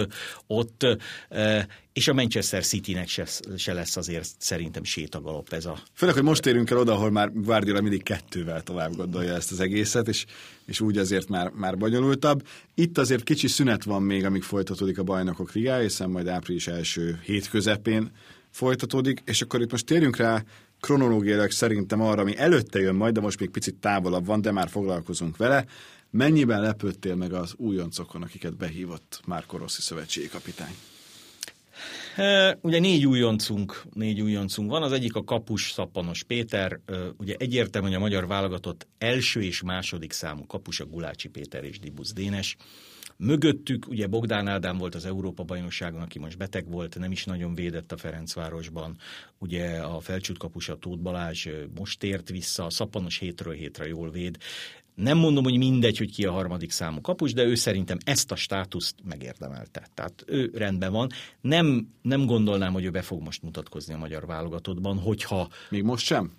ott, 0.47 0.87
és 1.93 2.09
a 2.09 2.13
Manchester 2.13 2.65
Citynek 2.65 3.09
se, 3.09 3.27
se 3.57 3.73
lesz 3.73 3.97
azért 3.97 4.29
szerintem 4.39 4.85
sétagalop 4.85 5.53
ez 5.53 5.65
a... 5.65 5.79
Főleg, 5.95 6.15
hogy 6.15 6.25
most 6.25 6.47
érünk 6.47 6.71
el 6.71 6.79
oda, 6.79 6.93
ahol 6.93 7.11
már 7.11 7.33
Guardiola 7.33 7.81
mindig 7.81 8.03
kettővel 8.03 8.63
tovább 8.63 8.97
gondolja 8.97 9.35
ezt 9.35 9.53
az 9.53 9.61
egészet, 9.61 10.09
és, 10.09 10.25
és 10.67 10.81
úgy 10.81 10.99
azért 10.99 11.29
már, 11.29 11.51
már 11.51 11.79
bonyolultabb. 11.79 12.47
Itt 12.75 12.99
azért 12.99 13.23
kicsi 13.23 13.49
szünet 13.49 13.85
van 13.85 14.03
még, 14.03 14.25
amíg 14.25 14.43
folytatódik 14.43 14.99
a 14.99 15.03
bajnokok 15.03 15.53
ligája, 15.53 15.83
hiszen 15.83 16.11
majd 16.11 16.29
április 16.29 16.67
első 16.67 17.21
hét 17.25 17.49
közepén 17.49 18.11
folytatódik, 18.51 19.23
és 19.25 19.43
akkor 19.43 19.61
itt 19.61 19.71
most 19.71 19.87
térjünk 19.87 20.17
rá 20.17 20.45
kronológiailag 20.81 21.51
szerintem 21.51 22.01
arra, 22.01 22.21
ami 22.21 22.39
előtte 22.39 22.79
jön 22.79 22.95
majd, 22.95 23.15
de 23.15 23.21
most 23.21 23.41
még 23.41 23.51
picit 23.51 23.75
távolabb 23.75 24.27
van, 24.27 24.41
de 24.41 24.51
már 24.51 24.69
foglalkozunk 24.69 25.37
vele. 25.37 25.65
Mennyiben 26.11 26.61
lepődtél 26.61 27.15
meg 27.15 27.33
az 27.33 27.55
újoncokon, 27.57 28.23
akiket 28.23 28.57
behívott 28.57 29.21
Márko 29.27 29.57
Rossi 29.57 29.81
szövetségi 29.81 30.29
kapitány? 30.29 30.75
Ugye 32.61 32.79
négy 32.79 33.07
újoncunk, 33.07 33.83
négy 33.93 34.21
újoncunk 34.21 34.71
van, 34.71 34.83
az 34.83 34.93
egyik 34.93 35.15
a 35.15 35.25
kapus 35.25 35.71
Szappanos 35.71 36.23
Péter, 36.23 36.81
ugye 37.19 37.35
egyértelmű, 37.39 37.87
hogy 37.87 37.97
a 37.97 38.01
magyar 38.01 38.27
válogatott 38.27 38.87
első 38.99 39.43
és 39.43 39.63
második 39.63 40.13
számú 40.13 40.47
kapus 40.47 40.81
a 40.81 40.87
Gulácsi 40.87 41.29
Péter 41.29 41.65
és 41.65 41.79
Dibusz 41.79 42.13
Dénes. 42.13 42.57
Mögöttük 43.17 43.89
ugye 43.89 44.07
Bogdán 44.07 44.49
Ádám 44.49 44.79
volt 44.79 44.95
az 44.95 45.05
Európa-bajnokságon, 45.05 46.01
aki 46.01 46.19
most 46.19 46.39
beteg 46.39 46.71
volt, 46.71 46.99
nem 46.99 47.13
is 47.13 47.25
nagyon 47.25 47.55
védett 47.55 47.93
a 47.93 47.97
Ferencvárosban. 47.97 48.97
Ugye 49.39 49.79
a 49.79 50.01
felcsült 50.01 50.39
kapusa 50.39 50.79
Tóth 50.79 51.03
Balázs 51.03 51.49
most 51.75 51.99
tért 51.99 52.29
vissza, 52.29 52.71
Szappanos 52.71 53.19
hétről 53.19 53.55
hétre 53.55 53.87
jól 53.87 54.11
véd. 54.11 54.37
Nem 54.95 55.19
mondom, 55.19 55.45
hogy 55.45 55.57
mindegy, 55.57 55.99
hogy 55.99 56.13
ki 56.13 56.25
a 56.25 56.33
harmadik 56.33 56.71
számú 56.71 57.01
kapus, 57.01 57.33
de 57.33 57.45
ő 57.45 57.55
szerintem 57.55 57.99
ezt 58.05 58.33
a 58.33 58.37
státuszt 58.37 58.95
megérdemelte. 59.05 59.89
Tehát 59.95 60.25
ő 60.27 60.51
rendben 60.55 60.93
van. 60.93 61.09
Nem, 61.41 61.89
nem 62.03 62.27
gondolnám, 62.27 62.73
hogy 62.73 62.85
ő 62.85 62.91
be 62.91 63.03
fog 63.03 63.23
most 63.23 63.43
mutatkozni 63.43 63.95
a 63.95 63.99
magyar 63.99 64.27
válogatottban, 64.27 64.99
hogyha... 64.99 65.49
Még 65.71 65.83
most 65.83 66.05
sem? 66.05 66.33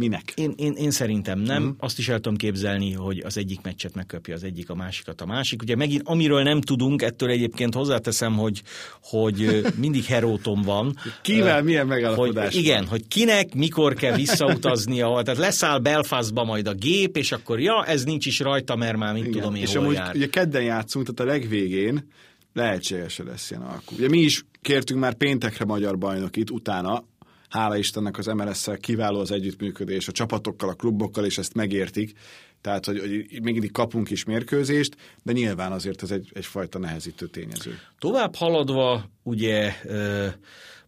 Minek? 0.00 0.32
Én, 0.34 0.52
én, 0.56 0.72
én 0.72 0.90
szerintem 0.90 1.38
nem. 1.38 1.62
Mm. 1.62 1.68
Azt 1.78 1.98
is 1.98 2.08
el 2.08 2.16
tudom 2.16 2.36
képzelni, 2.36 2.92
hogy 2.92 3.22
az 3.24 3.36
egyik 3.36 3.60
meccset 3.62 3.94
megköpje 3.94 4.34
az 4.34 4.44
egyik, 4.44 4.70
a 4.70 4.74
másikat 4.74 5.20
a 5.20 5.26
másik. 5.26 5.62
Ugye 5.62 5.76
megint, 5.76 6.02
amiről 6.04 6.42
nem 6.42 6.60
tudunk, 6.60 7.02
ettől 7.02 7.30
egyébként 7.30 7.74
hozzáteszem, 7.74 8.36
hogy, 8.36 8.62
hogy 9.02 9.66
mindig 9.76 10.04
herótom 10.04 10.62
van. 10.62 10.96
Kivel 11.22 11.62
milyen 11.62 11.86
megállapodás? 11.86 12.54
Hogy, 12.54 12.62
igen, 12.62 12.86
hogy 12.86 13.08
kinek, 13.08 13.54
mikor 13.54 13.94
kell 13.94 14.16
visszautaznia. 14.16 15.20
Tehát 15.24 15.40
leszáll 15.40 15.78
Belfastba 15.78 16.44
majd 16.44 16.66
a 16.66 16.74
gép, 16.74 17.16
és 17.16 17.32
akkor 17.32 17.60
ja, 17.60 17.84
ez 17.86 18.04
nincs 18.04 18.26
is 18.26 18.38
rajta, 18.38 18.76
mert 18.76 18.96
már 18.96 19.12
mit 19.12 19.22
igen. 19.22 19.32
tudom 19.32 19.54
én, 19.54 19.62
És 19.62 19.74
hol 19.74 19.82
amúgy 19.82 19.94
jár. 19.94 20.14
ugye 20.14 20.26
kedden 20.26 20.62
játszunk, 20.62 21.06
tehát 21.06 21.30
a 21.30 21.34
legvégén 21.34 22.08
lehetséges, 22.52 23.18
lesz 23.18 23.50
ilyen 23.50 23.62
alkú. 23.62 23.94
Ugye 23.96 24.08
mi 24.08 24.18
is 24.18 24.44
kértünk 24.60 25.00
már 25.00 25.14
péntekre 25.14 25.64
magyar 25.64 25.98
bajnokit, 25.98 26.50
utána 26.50 27.04
hála 27.50 27.76
Istennek 27.76 28.18
az 28.18 28.26
MLS-szel 28.26 28.76
kiváló 28.76 29.20
az 29.20 29.30
együttműködés, 29.30 30.08
a 30.08 30.12
csapatokkal, 30.12 30.68
a 30.68 30.74
klubokkal, 30.74 31.24
és 31.24 31.38
ezt 31.38 31.54
megértik. 31.54 32.18
Tehát, 32.60 32.86
hogy, 32.86 32.98
hogy 32.98 33.10
még 33.10 33.42
mindig 33.42 33.72
kapunk 33.72 34.10
is 34.10 34.24
mérkőzést, 34.24 34.96
de 35.22 35.32
nyilván 35.32 35.72
azért 35.72 36.02
ez 36.02 36.10
egy, 36.10 36.30
egyfajta 36.34 36.78
nehezítő 36.78 37.26
tényező. 37.26 37.78
Tovább 37.98 38.34
haladva, 38.34 39.10
ugye 39.22 39.72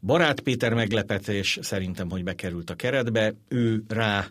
Barát 0.00 0.40
Péter 0.40 0.74
meglepetés 0.74 1.58
szerintem, 1.62 2.10
hogy 2.10 2.24
bekerült 2.24 2.70
a 2.70 2.74
keretbe, 2.74 3.34
ő 3.48 3.84
rá 3.88 4.28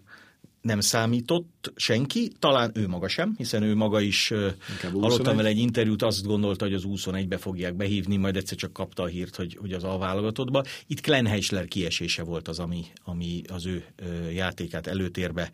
nem 0.62 0.80
számított 0.80 1.72
senki, 1.76 2.32
talán 2.40 2.72
ő 2.74 2.88
maga 2.88 3.08
sem, 3.08 3.34
hiszen 3.38 3.64
ő 3.64 3.76
maga 3.76 4.00
is 4.00 4.34
hallottam 4.92 5.36
vele 5.36 5.50
egy 5.50 5.58
interjút, 5.58 6.02
azt 6.02 6.26
gondolta, 6.26 6.66
hogy 6.66 6.74
az 6.74 6.84
21-be 6.88 7.38
fogják 7.38 7.76
behívni, 7.76 8.16
majd 8.18 8.36
egyszer 8.36 8.58
csak 8.58 8.74
kapta 8.74 9.04
a 9.04 9.06
hírt, 9.06 9.36
hogy, 9.36 9.58
hogy 9.62 9.74
az 9.74 9.84
alválogatottba. 9.84 10.64
Itt 10.88 11.02
Glenn 11.02 11.26
Heisler 11.26 11.68
kiesése 11.68 12.24
volt 12.24 12.48
az, 12.48 12.60
ami, 12.60 12.86
ami 13.04 13.42
az 13.48 13.66
ő 13.66 13.86
játékát 14.34 14.88
előtérbe 14.88 15.52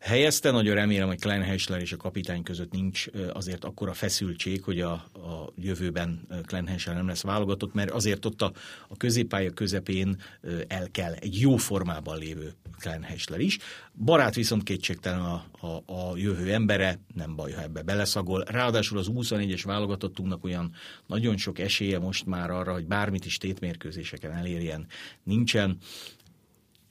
helyezte. 0.00 0.50
Nagyon 0.50 0.74
remélem, 0.74 1.06
hogy 1.06 1.18
Glenn 1.18 1.42
Heisler 1.42 1.80
és 1.80 1.92
a 1.92 1.96
kapitány 1.96 2.42
között 2.42 2.72
nincs 2.72 3.06
azért 3.32 3.64
akkora 3.64 3.92
feszültség, 3.92 4.62
hogy 4.62 4.80
a, 4.80 4.92
a 4.92 5.52
jövőben 5.56 6.26
Glenn 6.46 6.66
Heisler 6.66 6.94
nem 6.94 7.06
lesz 7.06 7.22
válogatott, 7.22 7.74
mert 7.74 7.90
azért 7.90 8.24
ott 8.24 8.42
a, 8.42 8.52
a 8.88 8.96
középpálya 8.96 9.50
közepén 9.50 10.22
el 10.66 10.88
kell 10.90 11.12
egy 11.12 11.40
jó 11.40 11.56
formában 11.56 12.18
lévő 12.18 12.54
Glenn 12.80 13.02
Heisler 13.02 13.40
is. 13.40 13.58
Barát 14.04 14.36
viszont 14.48 14.68
kétségtelen 14.68 15.20
a, 15.20 15.44
a, 15.60 15.92
a 15.92 16.16
jövő 16.16 16.52
embere, 16.52 17.00
nem 17.14 17.36
baj, 17.36 17.52
ha 17.52 17.62
ebbe 17.62 17.82
beleszagol. 17.82 18.44
Ráadásul 18.46 18.98
az 18.98 19.10
24-es 19.14 19.62
válogatottunknak 19.64 20.44
olyan 20.44 20.72
nagyon 21.06 21.36
sok 21.36 21.58
esélye 21.58 21.98
most 21.98 22.26
már 22.26 22.50
arra, 22.50 22.72
hogy 22.72 22.86
bármit 22.86 23.24
is 23.24 23.38
tétmérkőzéseken 23.38 24.32
elérjen, 24.32 24.86
nincsen. 25.22 25.76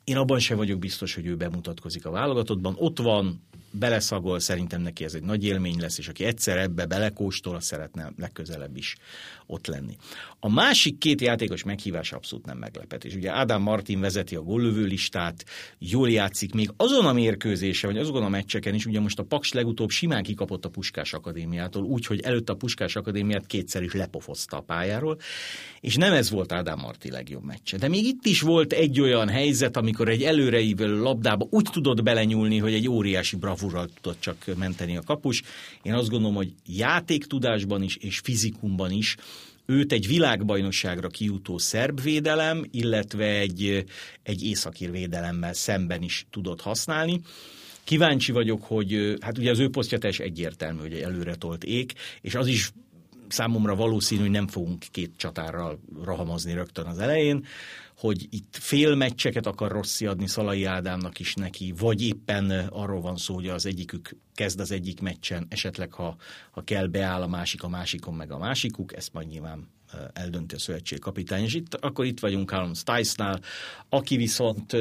Én 0.04 0.18
abban 0.18 0.40
sem 0.40 0.58
vagyok 0.58 0.80
biztos, 0.80 1.16
hogy 1.16 1.26
ő 1.26 1.36
bemutatkozik 1.36 2.06
a 2.06 2.12
válogatottban. 2.12 2.76
Ott 2.78 3.00
van, 3.00 3.42
beleszagol, 3.78 4.40
szerintem 4.40 4.82
neki 4.82 5.04
ez 5.04 5.14
egy 5.14 5.24
nagy 5.24 5.44
élmény 5.44 5.80
lesz, 5.80 5.98
és 5.98 6.08
aki 6.08 6.24
egyszer 6.24 6.58
ebbe 6.58 6.86
belekóstol, 6.86 7.56
az 7.56 7.66
szeretne 7.66 8.12
legközelebb 8.18 8.78
is 8.78 8.96
ott 9.46 9.68
lenni. 9.68 9.96
A 10.40 10.50
másik 10.50 10.98
két 10.98 11.22
játékos 11.22 11.64
meghívása 11.64 12.16
abszolút 12.16 12.46
nem 12.46 12.58
meglepetés. 12.58 13.16
Ugye 13.16 13.32
Ádám 13.32 13.62
Martin 13.62 14.00
vezeti 14.00 14.36
a 14.36 14.42
góllövő 14.42 14.84
listát, 14.84 15.46
jól 15.80 16.10
játszik 16.10 16.54
még 16.54 16.70
azon 16.78 17.06
a 17.06 17.14
mérkőzése, 17.14 17.88
vagy 17.88 17.98
azon 17.98 18.24
a 18.24 18.30
meccseken 18.30 18.74
is, 18.74 18.86
ugye 18.86 19.00
most 19.00 19.20
a 19.20 19.24
Paks 19.24 19.54
legutóbb 19.54 19.90
simán 19.90 20.24
kikapott 20.24 20.66
a 20.66 20.70
Puskás 20.70 21.14
Akadémiától, 21.14 21.84
úgyhogy 21.84 22.20
előtte 22.20 22.52
a 22.52 22.56
Puskás 22.56 22.96
Akadémiát 22.96 23.46
kétszer 23.46 23.84
is 23.84 23.94
lepofozta 23.94 24.58
a 24.58 24.62
pályáról, 24.62 25.18
és 25.82 25.96
nem 25.96 26.14
ez 26.14 26.30
volt 26.30 26.52
Ádám 26.52 26.80
Marti 26.80 27.12
legjobb 27.12 27.44
meccse. 27.44 27.78
De 27.78 27.88
még 27.88 28.06
itt 28.06 28.26
is 28.26 28.42
volt 28.42 28.74
egy 28.74 29.02
olyan 29.02 29.30
helyzet, 29.30 29.78
amikor 29.78 30.10
egy 30.10 30.24
előreívő 30.24 31.00
labdába 31.00 31.48
úgy 31.50 31.70
tudott 31.72 32.04
belenyúlni, 32.04 32.58
hogy 32.58 32.74
egy 32.74 32.90
óriási 32.90 33.36
bravúrral 33.68 33.90
tudott 34.02 34.20
csak 34.20 34.46
menteni 34.58 34.98
a 34.98 35.02
kapus. 35.02 35.44
Én 35.82 35.94
azt 35.94 36.10
gondolom, 36.10 36.36
hogy 36.36 36.54
játéktudásban 36.66 37.82
is 37.82 37.96
és 37.96 38.20
fizikumban 38.20 38.92
is 38.92 39.16
őt 39.66 39.92
egy 39.92 40.08
világbajnokságra 40.08 41.08
kijutó 41.08 41.58
szerb 41.58 42.02
védelem, 42.02 42.66
illetve 42.72 43.26
egy, 43.26 43.86
egy 44.24 44.44
északír 44.44 44.92
védelemmel 44.92 45.54
szemben 45.54 46.02
is 46.02 46.26
tudott 46.32 46.62
használni. 46.62 47.22
Kíváncsi 47.84 48.32
vagyok, 48.32 48.64
hogy 48.64 49.16
hát 49.20 49.38
ugye 49.38 49.52
az 49.52 49.60
ő 49.60 49.70
posztja 49.70 49.98
teljes 49.98 50.20
egyértelmű, 50.20 50.80
hogy 50.80 50.94
előre 50.94 51.36
tolt 51.36 51.64
ék, 51.64 51.94
és 52.22 52.36
az 52.36 52.48
is 52.48 52.72
számomra 53.28 53.76
valószínű, 53.76 54.22
hogy 54.22 54.32
nem 54.32 54.48
fogunk 54.48 54.84
két 54.92 55.12
csatárral 55.18 55.80
rahamozni 56.04 56.54
rögtön 56.54 56.86
az 56.86 57.00
elején, 57.00 57.46
hogy 57.98 58.28
itt 58.30 58.58
fél 58.60 58.96
meccseket 58.96 59.46
akar 59.46 59.72
Rossi 59.72 60.06
adni 60.06 60.28
Szalai 60.28 60.64
Ádámnak 60.64 61.20
is 61.20 61.34
neki, 61.34 61.74
vagy 61.78 62.02
éppen 62.02 62.50
arról 62.52 63.02
van 63.02 63.18
szó, 63.18 63.34
hogy 63.34 63.48
az 63.48 63.66
egyikük 63.66 64.16
kezd 64.34 64.60
az 64.60 64.72
egyik 64.72 65.02
meccsen, 65.02 65.46
esetleg 65.50 65.94
ha, 65.94 66.16
ha 66.52 66.62
kell 66.62 66.88
beáll 66.88 67.22
a 67.22 67.28
másik 67.28 67.64
a 67.64 67.68
másikon 67.68 68.14
meg 68.14 68.32
a 68.32 68.38
másikuk, 68.38 68.96
ezt 68.96 69.14
majd 69.14 69.28
nyilván 69.28 69.68
eldönti 70.14 70.56
a 70.56 70.60
szövetség 70.60 71.00
kapitány. 71.00 71.44
És 71.44 71.54
itt, 71.54 71.74
akkor 71.74 72.06
itt 72.06 72.20
vagyunk 72.20 72.50
Callum 72.50 72.74
Stice-nál, 72.74 73.42
aki 73.90 74.16
viszont 74.16 74.76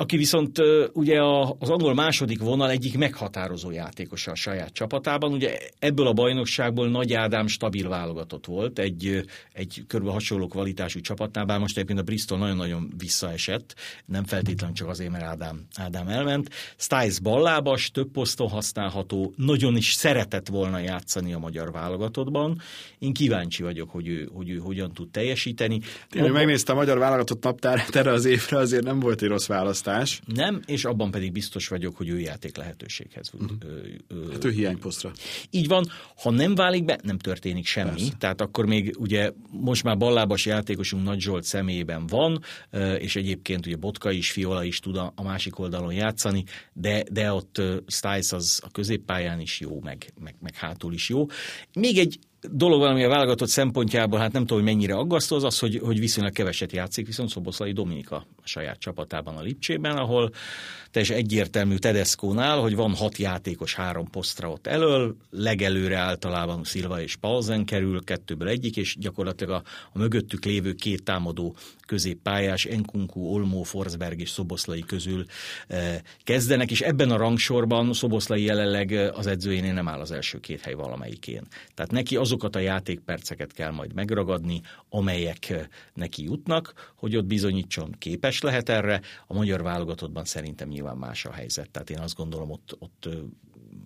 aki 0.00 0.16
viszont 0.16 0.58
ugye 0.92 1.22
az 1.58 1.70
angol 1.70 1.94
második 1.94 2.40
vonal 2.40 2.70
egyik 2.70 2.98
meghatározó 2.98 3.70
játékosa 3.70 4.30
a 4.30 4.34
saját 4.34 4.72
csapatában. 4.72 5.32
Ugye 5.32 5.58
ebből 5.78 6.06
a 6.06 6.12
bajnokságból 6.12 6.88
Nagy 6.88 7.12
Ádám 7.12 7.46
stabil 7.46 7.88
válogatott 7.88 8.46
volt, 8.46 8.78
egy, 8.78 9.24
egy 9.52 9.84
körbe 9.86 10.10
hasonló 10.10 10.46
kvalitású 10.46 11.00
csapatnál, 11.00 11.44
bár 11.44 11.58
most 11.58 11.76
egyébként 11.76 11.98
a 11.98 12.02
Bristol 12.02 12.38
nagyon-nagyon 12.38 12.92
visszaesett, 12.98 13.74
nem 14.06 14.24
feltétlenül 14.24 14.74
csak 14.74 14.88
azért, 14.88 15.10
mert 15.10 15.24
Ádám, 15.24 15.66
Ádám 15.76 16.08
elment. 16.08 16.48
Stiles 16.76 17.20
ballábas, 17.20 17.90
több 17.90 18.10
poszton 18.10 18.48
használható, 18.48 19.32
nagyon 19.36 19.76
is 19.76 19.92
szeretett 19.92 20.48
volna 20.48 20.78
játszani 20.78 21.32
a 21.32 21.38
magyar 21.38 21.72
válogatottban. 21.72 22.60
Én 22.98 23.12
kíváncsi 23.12 23.62
vagyok, 23.62 23.90
hogy 23.90 24.08
ő, 24.08 24.28
hogy 24.34 24.50
ő 24.50 24.56
hogyan 24.56 24.92
tud 24.92 25.10
teljesíteni. 25.10 25.80
Én 26.14 26.30
megnéztem 26.30 26.76
a 26.76 26.78
magyar 26.78 26.98
válogatott 26.98 27.44
naptárát 27.44 27.96
erre 27.96 28.10
az 28.10 28.24
évre, 28.24 28.58
azért 28.58 28.84
nem 28.84 29.00
volt 29.00 29.22
egy 29.22 29.28
rossz 29.28 29.46
választás 29.46 29.86
választás. 29.88 30.20
Nem, 30.34 30.62
és 30.66 30.84
abban 30.84 31.10
pedig 31.10 31.32
biztos 31.32 31.68
vagyok, 31.68 31.96
hogy 31.96 32.08
ő 32.08 32.18
játék 32.18 32.56
lehetőséghez. 32.56 33.30
Uh-huh. 33.32 34.32
Hát 34.32 34.44
ő 34.44 34.50
hiányposztra. 34.50 35.12
Így 35.50 35.68
van, 35.68 35.86
ha 36.16 36.30
nem 36.30 36.54
válik 36.54 36.84
be, 36.84 36.98
nem 37.02 37.18
történik 37.18 37.66
semmi. 37.66 37.90
Persze. 37.90 38.12
Tehát 38.18 38.40
akkor 38.40 38.66
még 38.66 38.94
ugye 38.98 39.32
most 39.50 39.82
már 39.82 39.96
ballábas 39.96 40.46
játékosunk 40.46 41.04
Nagy 41.04 41.20
Zsolt 41.20 41.44
személyében 41.44 42.06
van, 42.06 42.42
és 42.98 43.16
egyébként 43.16 43.66
ugye 43.66 43.76
Botka 43.76 44.10
is, 44.10 44.30
Fiola 44.30 44.64
is 44.64 44.78
tud 44.78 44.96
a 44.96 45.22
másik 45.22 45.58
oldalon 45.58 45.92
játszani, 45.92 46.44
de, 46.72 47.04
de 47.10 47.32
ott 47.32 47.62
Stiles 47.86 48.32
az 48.32 48.60
a 48.64 48.70
középpályán 48.70 49.40
is 49.40 49.60
jó, 49.60 49.80
meg, 49.80 50.12
meg, 50.20 50.34
meg 50.40 50.54
hátul 50.54 50.92
is 50.92 51.08
jó. 51.08 51.26
Még 51.72 51.98
egy 51.98 52.18
dolog 52.40 52.80
van, 52.80 52.90
ami 52.90 53.04
a 53.04 53.08
válogatott 53.08 53.48
szempontjából, 53.48 54.18
hát 54.18 54.32
nem 54.32 54.46
tudom, 54.46 54.64
hogy 54.64 54.74
mennyire 54.74 54.94
aggasztó, 54.94 55.36
az 55.36 55.44
az, 55.44 55.58
hogy, 55.58 55.80
hogy 55.82 55.98
viszonylag 55.98 56.32
keveset 56.32 56.72
játszik, 56.72 57.06
viszont 57.06 57.28
Szoboszlai 57.28 57.72
Dominika 57.72 58.16
a 58.16 58.46
saját 58.46 58.78
csapatában 58.78 59.36
a 59.36 59.40
Lipcsében, 59.40 59.96
ahol 59.96 60.30
teljesen 60.90 61.16
egyértelmű 61.16 61.76
Tedeszkónál, 61.76 62.58
hogy 62.58 62.74
van 62.74 62.94
hat 62.94 63.16
játékos 63.16 63.74
három 63.74 64.10
posztra 64.10 64.50
ott 64.50 64.66
elől, 64.66 65.16
legelőre 65.30 65.96
általában 65.96 66.64
Szilva 66.64 67.00
és 67.00 67.16
Paulsen 67.16 67.64
kerül, 67.64 68.04
kettőből 68.04 68.48
egyik, 68.48 68.76
és 68.76 68.96
gyakorlatilag 68.98 69.52
a, 69.52 69.62
a 69.92 69.98
mögöttük 69.98 70.44
lévő 70.44 70.72
két 70.72 71.02
támadó 71.02 71.56
középpályás, 71.86 72.64
Enkunku, 72.64 73.20
Olmó, 73.20 73.62
Forsberg 73.62 74.20
és 74.20 74.30
Szoboszlai 74.30 74.80
közül 74.80 75.24
eh, 75.66 75.98
kezdenek, 76.24 76.70
és 76.70 76.80
ebben 76.80 77.10
a 77.10 77.16
rangsorban 77.16 77.92
Szoboszlai 77.92 78.42
jelenleg 78.42 78.92
az 79.14 79.26
edzőjénél 79.26 79.72
nem 79.72 79.88
áll 79.88 80.00
az 80.00 80.10
első 80.10 80.40
két 80.40 80.60
hely 80.60 80.74
valamelyikén. 80.74 81.42
Tehát 81.74 81.90
neki 81.90 82.16
azokat 82.28 82.56
a 82.56 82.58
játékperceket 82.58 83.52
kell 83.52 83.70
majd 83.70 83.94
megragadni, 83.94 84.60
amelyek 84.88 85.68
neki 85.94 86.22
jutnak, 86.22 86.92
hogy 86.96 87.16
ott 87.16 87.24
bizonyítson 87.26 87.94
képes 87.98 88.40
lehet 88.40 88.68
erre. 88.68 89.00
A 89.26 89.34
magyar 89.34 89.62
válogatottban 89.62 90.24
szerintem 90.24 90.68
nyilván 90.68 90.96
más 90.96 91.24
a 91.24 91.32
helyzet. 91.32 91.70
Tehát 91.70 91.90
én 91.90 91.98
azt 91.98 92.16
gondolom, 92.16 92.50
ott, 92.50 92.76
ott 92.78 93.08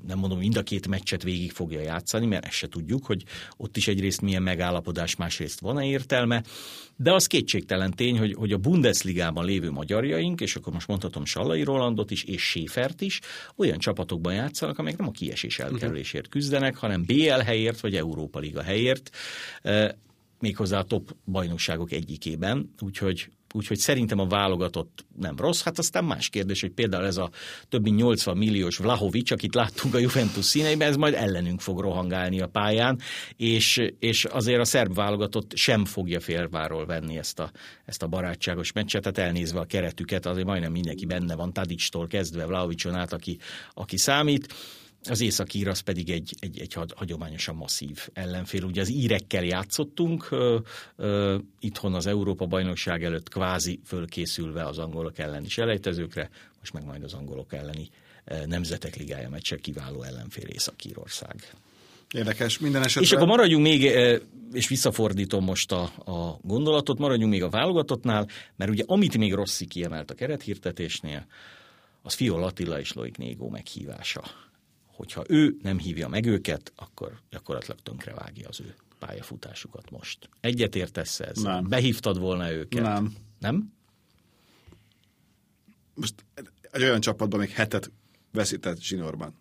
nem 0.07 0.19
mondom, 0.19 0.39
mind 0.39 0.57
a 0.57 0.63
két 0.63 0.89
meccset 0.89 1.23
végig 1.23 1.53
fogja 1.53 1.81
játszani, 1.81 2.27
mert 2.27 2.45
ezt 2.45 2.55
se 2.55 2.69
tudjuk, 2.69 3.07
hogy 3.07 3.25
ott 3.57 3.77
is 3.77 3.89
egyrészt 3.89 4.21
milyen 4.21 4.43
megállapodás, 4.43 5.17
másrészt 5.17 5.61
van-e 5.61 5.87
értelme, 5.87 6.43
de 6.97 7.13
az 7.13 7.27
kétségtelen 7.27 7.91
tény, 7.91 8.19
hogy, 8.19 8.35
hogy 8.35 8.53
a 8.53 8.59
Bundesligában 8.59 9.45
lévő 9.45 9.71
magyarjaink, 9.71 10.41
és 10.41 10.57
akkor 10.57 10.73
most 10.73 10.89
mondhatom 10.89 11.25
Sallai 11.25 11.63
Rolandot 11.63 12.11
is, 12.11 12.25
és 12.25 12.43
Séfert 12.43 13.01
is, 13.01 13.21
olyan 13.57 13.79
csapatokban 13.79 14.35
játszanak, 14.35 14.79
amelyek 14.79 14.99
nem 14.99 15.09
a 15.09 15.13
kiesés 15.13 15.59
elkerülésért 15.59 16.29
küzdenek, 16.29 16.77
hanem 16.77 17.05
BL 17.05 17.31
helyért, 17.31 17.81
vagy 17.81 17.97
Európa 17.97 18.39
Liga 18.39 18.63
helyért, 18.63 19.11
méghozzá 20.39 20.79
a 20.79 20.85
top 20.85 21.17
bajnokságok 21.25 21.93
egyikében, 21.93 22.75
úgyhogy 22.81 23.31
úgyhogy 23.53 23.79
szerintem 23.79 24.19
a 24.19 24.27
válogatott 24.27 25.05
nem 25.19 25.37
rossz. 25.37 25.63
Hát 25.63 25.79
aztán 25.79 26.05
más 26.05 26.29
kérdés, 26.29 26.61
hogy 26.61 26.71
például 26.71 27.05
ez 27.05 27.17
a 27.17 27.31
több 27.69 27.83
mint 27.83 27.97
80 27.97 28.37
milliós 28.37 28.77
Vlahovics, 28.77 29.31
akit 29.31 29.55
láttunk 29.55 29.95
a 29.95 29.99
Juventus 29.99 30.45
színeiben, 30.45 30.89
ez 30.89 30.97
majd 30.97 31.15
ellenünk 31.15 31.61
fog 31.61 31.81
rohangálni 31.81 32.41
a 32.41 32.47
pályán, 32.47 32.99
és, 33.37 33.81
és 33.99 34.25
azért 34.25 34.61
a 34.61 34.65
szerb 34.65 34.95
válogatott 34.95 35.57
sem 35.57 35.85
fogja 35.85 36.21
félváról 36.21 36.87
venni 36.87 37.19
ezt 37.19 37.39
a, 37.39 37.51
ezt 37.85 38.03
a 38.03 38.07
barátságos 38.07 38.73
meccset, 38.73 39.03
tehát 39.03 39.29
elnézve 39.29 39.61
a 39.61 39.65
keretüket, 39.65 40.27
azért 40.27 40.47
majdnem 40.47 40.73
mindenki 40.73 41.05
benne 41.05 41.35
van, 41.35 41.53
Tadicstól 41.53 42.07
kezdve 42.07 42.47
Vlahovicson 42.47 42.95
át, 42.95 43.13
aki, 43.13 43.39
aki 43.75 43.97
számít 43.97 44.55
az 45.09 45.21
északír 45.21 45.69
az 45.69 45.81
pedig 45.81 46.11
egy, 46.11 46.35
egy, 46.41 46.61
egy 46.61 46.77
hagyományosan 46.95 47.55
masszív 47.55 48.09
ellenfél. 48.13 48.65
Ugye 48.65 48.81
az 48.81 48.91
írekkel 48.91 49.45
játszottunk 49.45 50.27
ö, 50.31 50.59
ö, 50.97 51.39
itthon 51.61 51.95
az 51.95 52.07
Európa-bajnokság 52.07 53.05
előtt 53.05 53.29
kvázi 53.29 53.81
fölkészülve 53.85 54.67
az 54.67 54.79
angolok 54.79 55.19
elleni 55.19 55.49
selejtezőkre, 55.49 56.31
most 56.59 56.73
meg 56.73 56.85
majd 56.85 57.03
az 57.03 57.13
angolok 57.13 57.53
elleni 57.53 57.89
nemzetek 58.47 58.97
ligája 58.97 59.29
meccse 59.29 59.57
kiváló 59.57 60.03
ellenfél 60.03 60.47
Észak-Írország. 60.47 61.51
Érdekes, 62.15 62.59
minden 62.59 62.83
esetben. 62.83 63.05
És 63.05 63.13
akkor 63.13 63.27
maradjunk 63.27 63.63
még, 63.63 63.83
és 64.53 64.69
visszafordítom 64.69 65.45
most 65.45 65.73
a, 65.73 65.83
a 66.05 66.39
gondolatot, 66.43 66.99
maradjunk 66.99 67.33
még 67.33 67.43
a 67.43 67.49
válogatottnál, 67.49 68.29
mert 68.57 68.71
ugye 68.71 68.85
amit 68.87 69.19
még 69.19 69.33
Rossi 69.33 69.67
kiemelt 69.67 70.11
a 70.11 70.15
kerethirtetésnél, 70.15 71.27
az 72.03 72.15
Fiol 72.15 72.45
Attila 72.45 72.81
és 72.81 72.93
Loik 72.93 73.17
Négó 73.17 73.49
meghívása 73.49 74.23
hogyha 75.03 75.25
ő 75.29 75.57
nem 75.63 75.79
hívja 75.79 76.09
meg 76.09 76.27
őket, 76.27 76.73
akkor 76.77 77.21
gyakorlatilag 77.31 77.81
tönkrevágja 77.81 78.49
az 78.49 78.61
ő 78.61 78.75
pályafutásukat 78.99 79.91
most. 79.91 80.29
Egyet 80.41 80.75
értesz 80.77 81.21
ez? 81.21 81.37
Nem. 81.37 81.69
Behívtad 81.69 82.19
volna 82.19 82.53
őket? 82.53 82.83
Nem. 82.83 83.15
Nem? 83.39 83.73
Most 85.95 86.15
egy 86.71 86.83
olyan 86.83 87.01
csapatban 87.01 87.41
még 87.41 87.51
hetet 87.51 87.91
veszített 88.33 88.81
zsinórban. 88.81 89.35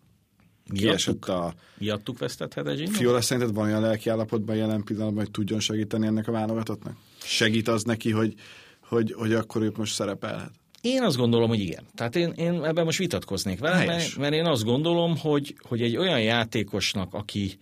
Kiesett 0.72 1.24
a... 1.24 1.54
Miattuk 1.78 2.18
vesztethet 2.18 2.64
zsinórban? 2.64 2.94
Fiola 2.94 3.20
szerinted 3.20 3.54
van 3.54 3.64
olyan 3.64 3.80
lelki 3.80 4.10
állapotban 4.10 4.56
jelen 4.56 4.84
pillanatban, 4.84 5.22
hogy 5.22 5.32
tudjon 5.32 5.60
segíteni 5.60 6.06
ennek 6.06 6.28
a 6.28 6.32
válogatottnak? 6.32 6.96
Segít 7.18 7.68
az 7.68 7.82
neki, 7.82 8.10
hogy, 8.10 8.34
hogy, 8.80 9.12
hogy 9.12 9.32
akkor 9.32 9.62
ők 9.62 9.76
most 9.76 9.94
szerepelhet? 9.94 10.52
Én 10.82 11.02
azt 11.02 11.16
gondolom, 11.16 11.48
hogy 11.48 11.60
igen. 11.60 11.84
Tehát 11.94 12.16
én, 12.16 12.32
én 12.36 12.64
ebben 12.64 12.84
most 12.84 12.98
vitatkoznék 12.98 13.58
vele, 13.58 13.84
mert, 13.84 14.16
mert 14.16 14.34
én 14.34 14.46
azt 14.46 14.64
gondolom, 14.64 15.16
hogy, 15.16 15.54
hogy 15.68 15.82
egy 15.82 15.96
olyan 15.96 16.20
játékosnak, 16.20 17.14
aki, 17.14 17.58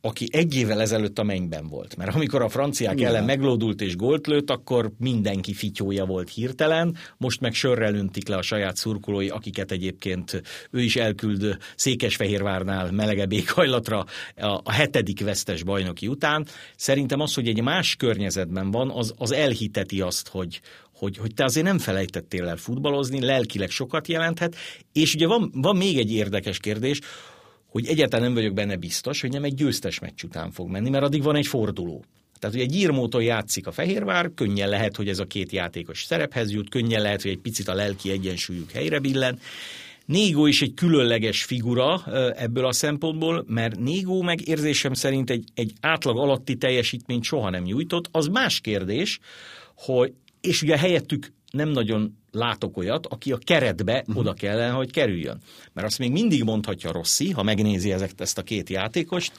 aki 0.00 0.28
egy 0.30 0.54
évvel 0.54 0.80
ezelőtt 0.80 1.18
a 1.18 1.22
mennyben 1.22 1.68
volt. 1.68 1.96
Mert 1.96 2.14
amikor 2.14 2.42
a 2.42 2.48
franciák 2.48 2.94
Igen. 2.94 3.08
ellen 3.08 3.24
meglódult 3.24 3.80
és 3.80 3.96
gólt 3.96 4.26
lőtt, 4.26 4.50
akkor 4.50 4.92
mindenki 4.98 5.52
fityója 5.52 6.04
volt 6.04 6.30
hirtelen, 6.30 6.96
most 7.16 7.40
meg 7.40 7.54
sörrel 7.54 7.94
öntik 7.94 8.28
le 8.28 8.36
a 8.36 8.42
saját 8.42 8.76
szurkolói, 8.76 9.28
akiket 9.28 9.70
egyébként 9.70 10.42
ő 10.70 10.80
is 10.80 10.96
elküld 10.96 11.56
Székesfehérvárnál 11.76 12.90
melegebb 12.90 13.32
éghajlatra 13.32 14.04
a 14.62 14.72
hetedik 14.72 15.24
vesztes 15.24 15.62
bajnoki 15.62 16.08
után. 16.08 16.46
Szerintem 16.76 17.20
az, 17.20 17.34
hogy 17.34 17.48
egy 17.48 17.62
más 17.62 17.96
környezetben 17.96 18.70
van, 18.70 18.90
az, 18.90 19.14
az 19.16 19.32
elhiteti 19.32 20.00
azt, 20.00 20.28
hogy, 20.28 20.60
hogy, 21.02 21.16
hogy 21.16 21.34
te 21.34 21.44
azért 21.44 21.66
nem 21.66 21.78
felejtettél 21.78 22.48
el 22.48 22.56
futballozni, 22.56 23.20
lelkileg 23.20 23.70
sokat 23.70 24.08
jelenthet, 24.08 24.56
és 24.92 25.14
ugye 25.14 25.26
van, 25.26 25.50
van 25.54 25.76
még 25.76 25.98
egy 25.98 26.12
érdekes 26.12 26.58
kérdés, 26.58 27.00
hogy 27.66 27.86
egyáltalán 27.86 28.24
nem 28.24 28.34
vagyok 28.34 28.54
benne 28.54 28.76
biztos, 28.76 29.20
hogy 29.20 29.30
nem 29.30 29.44
egy 29.44 29.54
győztes 29.54 29.98
meccs 29.98 30.22
után 30.24 30.50
fog 30.50 30.68
menni, 30.68 30.90
mert 30.90 31.04
addig 31.04 31.22
van 31.22 31.36
egy 31.36 31.46
forduló. 31.46 32.04
Tehát, 32.38 32.56
hogy 32.56 32.64
egy 32.64 32.74
írmótól 32.74 33.22
játszik 33.22 33.66
a 33.66 33.72
Fehérvár, 33.72 34.30
könnyen 34.34 34.68
lehet, 34.68 34.96
hogy 34.96 35.08
ez 35.08 35.18
a 35.18 35.24
két 35.24 35.52
játékos 35.52 36.04
szerephez 36.04 36.52
jut, 36.52 36.68
könnyen 36.68 37.02
lehet, 37.02 37.22
hogy 37.22 37.30
egy 37.30 37.38
picit 37.38 37.68
a 37.68 37.74
lelki 37.74 38.10
egyensúlyuk 38.10 38.70
helyre 38.70 38.98
billen. 38.98 39.38
Négó 40.06 40.46
is 40.46 40.62
egy 40.62 40.74
különleges 40.74 41.44
figura 41.44 42.04
ebből 42.36 42.66
a 42.66 42.72
szempontból, 42.72 43.44
mert 43.48 43.78
Négó 43.78 44.22
meg 44.22 44.48
érzésem 44.48 44.94
szerint 44.94 45.30
egy, 45.30 45.44
egy 45.54 45.72
átlag 45.80 46.18
alatti 46.18 46.56
teljesítményt 46.56 47.24
soha 47.24 47.50
nem 47.50 47.62
nyújtott. 47.62 48.08
Az 48.10 48.26
más 48.26 48.60
kérdés, 48.60 49.18
hogy 49.74 50.12
és 50.42 50.62
ugye 50.62 50.78
helyettük 50.78 51.32
nem 51.50 51.68
nagyon 51.68 52.18
látok 52.30 52.76
olyat, 52.76 53.06
aki 53.06 53.32
a 53.32 53.38
keretbe 53.38 53.98
uh-huh. 54.00 54.16
oda 54.16 54.32
kellene, 54.32 54.72
hogy 54.72 54.90
kerüljön. 54.90 55.38
Mert 55.72 55.86
azt 55.86 55.98
még 55.98 56.10
mindig 56.10 56.42
mondhatja 56.42 56.92
Rossi, 56.92 57.30
ha 57.30 57.42
megnézi 57.42 57.92
ezeket, 57.92 58.20
ezt 58.20 58.38
a 58.38 58.42
két 58.42 58.70
játékost, 58.70 59.32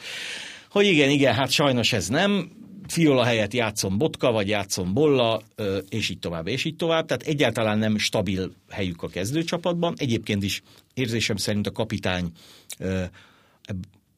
hogy 0.69 0.85
igen, 0.85 1.09
igen, 1.09 1.33
hát 1.33 1.51
sajnos 1.51 1.93
ez 1.93 2.07
nem, 2.07 2.51
Fiola 2.87 3.23
helyett 3.23 3.53
játszom 3.53 3.97
Botka, 3.97 4.31
vagy 4.31 4.47
játszom 4.47 4.93
Bolla, 4.93 5.41
és 5.89 6.09
így 6.09 6.19
tovább, 6.19 6.47
és 6.47 6.65
így 6.65 6.75
tovább. 6.75 7.05
Tehát 7.05 7.23
egyáltalán 7.23 7.77
nem 7.77 7.97
stabil 7.97 8.53
helyük 8.69 9.03
a 9.03 9.07
kezdőcsapatban. 9.07 9.93
Egyébként 9.97 10.43
is 10.43 10.61
érzésem 10.93 11.35
szerint 11.35 11.67
a 11.67 11.71
kapitány 11.71 12.31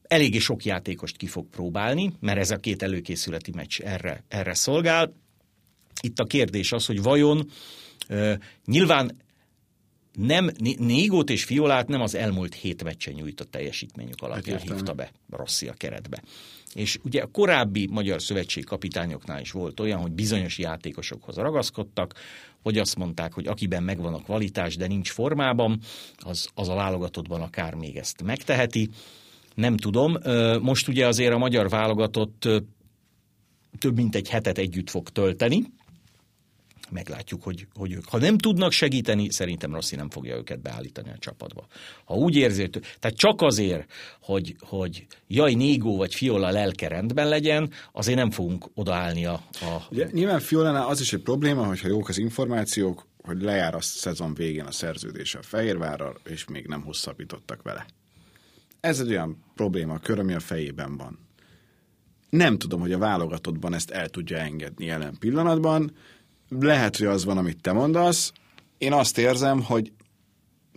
eléggé 0.08 0.38
sok 0.38 0.66
játékost 0.66 1.18
ki 1.18 1.28
fog 1.28 1.46
próbálni, 1.50 2.14
mert 2.20 2.40
ez 2.40 2.52
a 2.52 2.58
két 2.58 2.84
előkészületi 2.84 3.52
meccs 3.56 3.80
erre, 3.80 4.24
erre 4.28 4.54
szolgál. 4.54 5.14
Itt 6.02 6.20
a 6.20 6.26
kérdés 6.26 6.72
az, 6.72 6.86
hogy 6.86 7.02
vajon 7.02 7.50
nyilván 8.66 9.24
nem, 10.16 10.52
Négót 10.78 11.30
és 11.30 11.44
Fiolát 11.44 11.88
nem 11.88 12.02
az 12.02 12.16
elmúlt 12.16 12.54
hét 12.54 12.84
meccsen 12.84 13.14
nyújtott 13.14 13.52
teljesítményük 13.52 14.22
alapján 14.22 14.60
hát 14.60 14.68
hívta 14.68 14.94
be 14.94 15.12
Rossi 15.30 15.68
a 15.68 15.74
keretbe. 15.74 16.22
És 16.74 17.00
ugye 17.04 17.22
a 17.22 17.28
korábbi 17.32 17.88
magyar 17.92 18.22
szövetség 18.22 18.66
kapitányoknál 18.66 19.42
is 19.42 19.52
volt 19.52 19.80
olyan, 19.80 20.00
hogy 20.00 20.12
bizonyos 20.12 20.58
játékosokhoz 20.58 21.36
ragaszkodtak, 21.36 22.14
hogy 22.62 22.78
azt 22.78 22.96
mondták, 22.96 23.34
hogy 23.34 23.48
akiben 23.48 23.84
megvan 23.84 24.14
a 24.14 24.22
kvalitás, 24.22 24.76
de 24.76 24.88
nincs 24.88 25.12
formában, 25.12 25.80
az, 26.18 26.50
az 26.54 26.70
a 26.70 26.74
válogatottban 26.74 27.42
akár 27.42 27.74
még 27.74 27.96
ezt 27.96 28.24
megteheti. 28.24 28.90
Nem 29.56 29.78
tudom. 29.78 30.18
Most 30.62 30.88
ugye 30.88 31.08
azért 31.08 31.34
a 31.34 31.38
magyar 31.38 31.70
válogatott 31.70 32.48
több 33.80 33.96
mint 33.96 34.16
egy 34.16 34.30
hetet 34.30 34.58
együtt 34.58 34.90
fog 34.90 35.10
tölteni, 35.10 35.64
meglátjuk, 36.90 37.44
hogy, 37.44 37.68
hogy 37.74 37.92
ők, 37.92 38.06
ha 38.10 38.18
nem 38.18 38.38
tudnak 38.38 38.72
segíteni, 38.72 39.32
szerintem 39.32 39.74
Rossi 39.74 39.96
nem 39.96 40.10
fogja 40.10 40.36
őket 40.36 40.62
beállítani 40.62 41.10
a 41.10 41.18
csapatba. 41.18 41.68
Ha 42.06 42.16
úgy 42.16 42.36
érzi, 42.36 42.70
tehát 42.70 43.18
csak 43.18 43.42
azért, 43.42 43.92
hogy, 44.22 44.56
hogy 44.60 45.06
jaj, 45.28 45.54
Négó 45.54 45.98
vagy 45.98 46.16
Fiola 46.16 46.50
lelke 46.50 46.88
rendben 46.88 47.28
legyen, 47.28 47.72
azért 47.92 48.18
nem 48.18 48.32
fogunk 48.32 48.70
odaállni 48.74 49.26
a... 49.26 49.34
a... 49.62 49.88
Ugye, 49.92 50.08
nyilván 50.12 50.40
Fiolánál 50.40 50.88
az 50.88 51.02
is 51.02 51.14
egy 51.14 51.22
probléma, 51.22 51.66
hogyha 51.66 51.88
jók 51.88 52.10
az 52.10 52.18
információk, 52.18 53.08
hogy 53.22 53.42
lejár 53.42 53.76
a 53.76 53.82
szezon 53.82 54.34
végén 54.34 54.66
a 54.66 54.72
szerződése 54.72 55.38
a 55.38 55.44
Fehérvárral, 55.44 56.18
és 56.26 56.46
még 56.46 56.68
nem 56.68 56.82
hosszabbítottak 56.82 57.62
vele. 57.62 57.86
Ez 58.80 59.00
egy 59.00 59.10
olyan 59.10 59.44
probléma, 59.56 60.00
kör, 60.00 60.20
ami 60.20 60.34
a 60.34 60.40
fejében 60.40 60.98
van. 60.98 61.20
Nem 62.30 62.58
tudom, 62.58 62.80
hogy 62.80 62.92
a 62.92 62.98
válogatottban 62.98 63.74
ezt 63.74 63.92
el 63.92 64.10
tudja 64.10 64.38
engedni 64.38 64.86
jelen 64.86 65.18
pillanatban, 65.20 65.92
lehet, 66.50 66.98
hogy 66.98 67.08
az 67.08 67.26
van, 67.26 67.38
amit 67.38 67.62
te 67.62 67.72
mondasz. 67.72 68.32
Én 68.78 68.94
azt 68.94 69.18
érzem, 69.18 69.64
hogy 69.64 69.92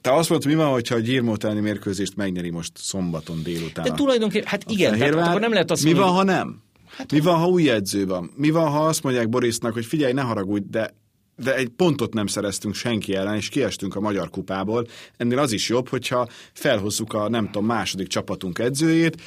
te 0.00 0.12
azt 0.12 0.28
mondod, 0.28 0.48
mi 0.48 0.54
van, 0.54 0.70
hogyha 0.70 0.94
a 0.94 0.98
Gyirmó 0.98 1.37
mérkőzést 1.42 2.16
megnyeri 2.16 2.50
most 2.50 2.72
szombaton 2.74 3.42
délután? 3.42 3.85
De 3.85 3.90
tulajdonképpen, 3.90 4.48
hát 4.48 4.70
igen, 4.70 4.85
tehát 4.85 4.98
Fehérvár, 4.98 5.28
akkor 5.28 5.40
nem 5.40 5.52
lehet 5.52 5.70
azt 5.70 5.83
Mi 5.83 5.92
mondani, 5.92 6.12
van, 6.12 6.18
ha 6.18 6.24
nem? 6.24 6.62
Hát, 6.87 7.12
mi 7.12 7.20
van, 7.20 7.38
ha 7.38 7.46
új 7.46 7.70
edző 7.70 8.07
van? 8.07 8.31
Mi 8.37 8.50
van, 8.50 8.70
ha 8.70 8.87
azt 8.87 9.02
mondják 9.02 9.28
Borisnak, 9.28 9.72
hogy 9.72 9.87
figyelj, 9.87 10.12
ne 10.12 10.22
haragudj, 10.22 10.66
de 10.70 10.94
de 11.42 11.57
egy 11.57 11.68
pontot 11.68 12.14
nem 12.14 12.26
szereztünk 12.26 12.74
senki 12.74 13.14
ellen, 13.14 13.35
és 13.35 13.48
kiestünk 13.48 13.96
a 13.96 14.00
Magyar 14.00 14.31
Kupából. 14.31 14.87
Ennél 15.16 15.38
az 15.38 15.52
is 15.52 15.68
jobb, 15.68 15.88
hogyha 15.88 16.28
felhozzuk 16.52 17.12
a, 17.12 17.28
nem 17.28 17.44
tudom, 17.44 17.66
második 17.66 18.07
csapatunk 18.07 18.59
edzőjét, 18.59 19.22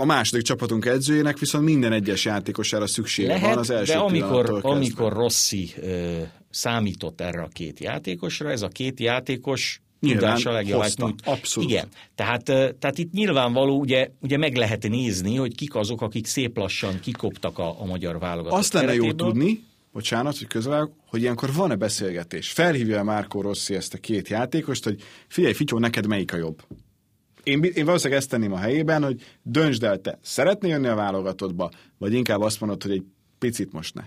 a 0.00 0.04
második 0.04 0.44
csapatunk 0.44 0.84
edzőjének 0.84 1.38
viszont 1.38 1.64
minden 1.64 1.92
egyes 1.92 2.24
játékosára 2.24 2.86
szüksége 2.86 3.28
Lehet, 3.28 3.48
van 3.48 3.58
az 3.58 3.70
első 3.70 3.92
de 3.92 3.98
amikor, 3.98 4.58
amikor 4.62 5.12
Rossi 5.12 5.70
ö, 5.82 6.18
számított 6.50 7.20
erre 7.20 7.42
a 7.42 7.48
két 7.52 7.80
játékosra, 7.80 8.50
ez 8.50 8.62
a 8.62 8.68
két 8.68 9.00
játékos 9.00 9.80
Nyilván 10.00 10.20
tudása 10.20 10.52
legjobb 10.52 10.84
nyújt. 10.96 11.20
abszolút. 11.24 11.70
Igen, 11.70 11.88
tehát, 12.14 12.44
tehát 12.78 12.98
itt 12.98 13.12
nyilvánvaló, 13.12 13.78
ugye, 13.78 14.10
ugye 14.20 14.36
meg 14.36 14.56
lehet 14.56 14.88
nézni, 14.88 15.36
hogy 15.36 15.54
kik 15.54 15.74
azok, 15.74 16.02
akik 16.02 16.26
szép 16.26 16.56
lassan 16.56 17.00
kikoptak 17.00 17.58
a, 17.58 17.80
a 17.80 17.84
magyar 17.84 18.18
válogatott 18.18 18.58
Azt 18.58 18.72
lenne 18.72 18.94
jó 18.94 19.12
tudni, 19.12 19.62
bocsánat, 19.92 20.38
hogy 20.38 20.46
közvágok, 20.46 20.92
hogy 21.06 21.20
ilyenkor 21.20 21.52
van-e 21.52 21.76
beszélgetés. 21.76 22.50
Felhívja 22.50 23.02
Márkó 23.02 23.40
Rossi 23.40 23.74
ezt 23.74 23.94
a 23.94 23.98
két 23.98 24.28
játékost, 24.28 24.84
hogy 24.84 25.02
figyelj, 25.28 25.52
Fityó, 25.52 25.78
neked 25.78 26.06
melyik 26.06 26.32
a 26.32 26.36
jobb? 26.36 26.62
Én, 27.50 27.62
én 27.62 27.84
valószínűleg 27.84 28.20
ezt 28.20 28.30
tenném 28.30 28.52
a 28.52 28.58
helyében, 28.58 29.02
hogy 29.02 29.22
döntsd 29.42 29.82
el, 29.82 30.00
te 30.00 30.18
szeretnél 30.22 30.70
jönni 30.70 30.86
a 30.86 30.94
válogatottba, 30.94 31.70
vagy 31.98 32.12
inkább 32.12 32.40
azt 32.40 32.60
mondod, 32.60 32.82
hogy 32.82 32.92
egy 32.92 33.04
picit 33.38 33.72
most 33.72 33.94
ne. 33.94 34.02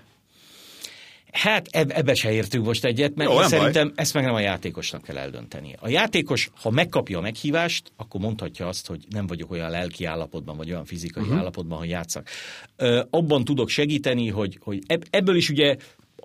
Hát 1.32 1.67
eb- 1.71 1.91
ebbe 1.91 2.13
se 2.13 2.32
értünk 2.32 2.65
most 2.65 2.86
egyet, 2.86 3.15
mert 3.15 3.32
Jó, 3.32 3.41
szerintem 3.41 3.88
baj. 3.88 3.93
ezt 3.95 4.13
meg 4.13 4.23
nem 4.23 4.34
a 4.34 4.39
játékosnak 4.39 5.01
kell 5.01 5.17
eldöntenie. 5.17 5.75
A 5.79 5.89
játékos, 5.89 6.49
ha 6.62 6.69
megkapja 6.69 7.17
a 7.17 7.21
meghívást, 7.21 7.91
akkor 7.97 8.21
mondhatja 8.21 8.67
azt, 8.67 8.88
hogy 8.88 9.06
nem 9.10 9.27
vagyok 9.27 9.51
olyan 9.51 9.69
lelki 9.69 10.06
állapotban, 10.06 10.58
vagy 10.58 10.71
olyan 10.71 10.86
fizikai 10.86 11.23
uh-huh. 11.23 11.38
állapotban, 11.38 11.77
hogy 11.77 11.89
játszak. 11.89 12.27
Ö, 12.75 13.01
abban 13.10 13.43
tudok 13.43 13.69
segíteni, 13.69 14.29
hogy, 14.29 14.58
hogy 14.62 14.84
ebb- 14.88 15.08
ebből 15.10 15.36
is 15.36 15.49
ugye 15.49 15.75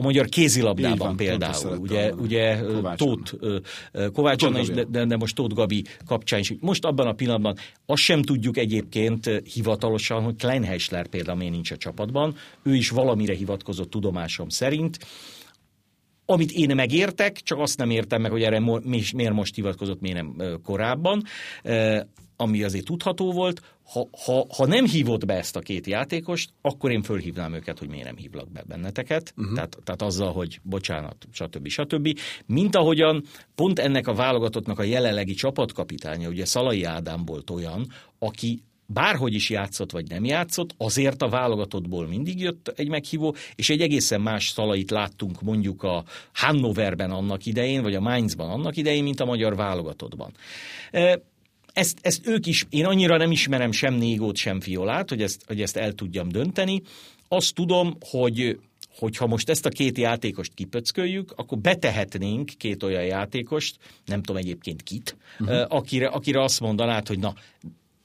a 0.00 0.02
magyar 0.02 0.26
kézilabdában 0.28 0.98
van, 0.98 1.16
például, 1.16 1.76
ugye, 1.76 2.12
ugye 2.14 2.60
Kovács 2.60 2.98
Tóth, 2.98 3.34
Kovács 4.12 4.42
Anna 4.42 4.58
is, 4.58 4.68
de, 4.68 5.04
de, 5.04 5.16
most 5.16 5.34
Tóth 5.34 5.54
Gabi 5.54 5.84
kapcsán 6.06 6.40
is. 6.40 6.54
Most 6.60 6.84
abban 6.84 7.06
a 7.06 7.12
pillanatban 7.12 7.56
azt 7.86 8.02
sem 8.02 8.22
tudjuk 8.22 8.56
egyébként 8.56 9.26
hivatalosan, 9.52 10.22
hogy 10.22 10.36
Klein 10.36 10.64
Heisler 10.64 11.06
például 11.06 11.36
miért 11.38 11.52
nincs 11.52 11.70
a 11.70 11.76
csapatban. 11.76 12.34
Ő 12.62 12.74
is 12.74 12.90
valamire 12.90 13.34
hivatkozott 13.34 13.90
tudomásom 13.90 14.48
szerint. 14.48 14.98
Amit 16.26 16.50
én 16.50 16.74
megértek, 16.74 17.40
csak 17.40 17.58
azt 17.58 17.78
nem 17.78 17.90
értem 17.90 18.20
meg, 18.20 18.30
hogy 18.30 18.42
erre 18.42 18.60
miért 19.14 19.32
most 19.32 19.54
hivatkozott, 19.54 20.00
miért 20.00 20.16
nem 20.16 20.60
korábban, 20.62 21.22
ami 22.40 22.62
azért 22.62 22.84
tudható 22.84 23.32
volt. 23.32 23.60
Ha, 23.92 24.08
ha, 24.24 24.46
ha 24.56 24.66
nem 24.66 24.86
hívott 24.86 25.24
be 25.26 25.34
ezt 25.34 25.56
a 25.56 25.60
két 25.60 25.86
játékost, 25.86 26.50
akkor 26.60 26.90
én 26.90 27.02
fölhívnám 27.02 27.54
őket, 27.54 27.78
hogy 27.78 27.88
miért 27.88 28.04
nem 28.04 28.16
hívlak 28.16 28.52
be 28.52 28.62
benneteket. 28.66 29.34
Uh-huh. 29.36 29.54
Tehát, 29.54 29.78
tehát 29.84 30.02
azzal, 30.02 30.32
hogy 30.32 30.60
bocsánat, 30.62 31.26
stb. 31.32 31.68
stb. 31.68 32.18
Mint 32.46 32.76
ahogyan 32.76 33.24
pont 33.54 33.78
ennek 33.78 34.06
a 34.06 34.14
válogatottnak 34.14 34.78
a 34.78 34.82
jelenlegi 34.82 35.34
csapatkapitánya, 35.34 36.28
ugye 36.28 36.44
Szalai 36.44 36.84
Ádám 36.84 37.24
volt 37.24 37.50
olyan, 37.50 37.86
aki 38.18 38.62
bárhogy 38.86 39.34
is 39.34 39.50
játszott, 39.50 39.90
vagy 39.90 40.08
nem 40.08 40.24
játszott, 40.24 40.74
azért 40.76 41.22
a 41.22 41.28
válogatottból 41.28 42.06
mindig 42.06 42.40
jött 42.40 42.72
egy 42.76 42.88
meghívó, 42.88 43.34
és 43.54 43.70
egy 43.70 43.80
egészen 43.80 44.20
más 44.20 44.48
szalait 44.48 44.90
láttunk 44.90 45.42
mondjuk 45.42 45.82
a 45.82 46.04
Hannoverben 46.32 47.10
annak 47.10 47.46
idején, 47.46 47.82
vagy 47.82 47.94
a 47.94 48.00
Mainzban 48.00 48.50
annak 48.50 48.76
idején, 48.76 49.02
mint 49.02 49.20
a 49.20 49.24
magyar 49.24 49.56
válogatottban. 49.56 50.32
Ezt, 51.78 51.98
ezt 52.02 52.26
ők 52.26 52.46
is, 52.46 52.66
én 52.70 52.84
annyira 52.84 53.16
nem 53.16 53.30
ismerem 53.30 53.72
sem 53.72 53.94
Négót, 53.94 54.36
sem 54.36 54.60
Fiolát, 54.60 55.08
hogy 55.08 55.22
ezt, 55.22 55.42
hogy 55.46 55.62
ezt 55.62 55.76
el 55.76 55.92
tudjam 55.92 56.28
dönteni. 56.28 56.82
Azt 57.28 57.54
tudom, 57.54 57.96
hogy 58.00 58.58
hogyha 58.98 59.26
most 59.26 59.48
ezt 59.48 59.66
a 59.66 59.68
két 59.68 59.98
játékost 59.98 60.54
kipöcköljük, 60.54 61.32
akkor 61.36 61.58
betehetnénk 61.58 62.50
két 62.56 62.82
olyan 62.82 63.04
játékost, 63.04 63.76
nem 64.04 64.22
tudom 64.22 64.36
egyébként 64.36 64.82
kit, 64.82 65.16
uh-huh. 65.40 65.64
akire, 65.68 66.06
akire 66.06 66.42
azt 66.42 66.60
mondanád, 66.60 67.08
hogy 67.08 67.18
na, 67.18 67.34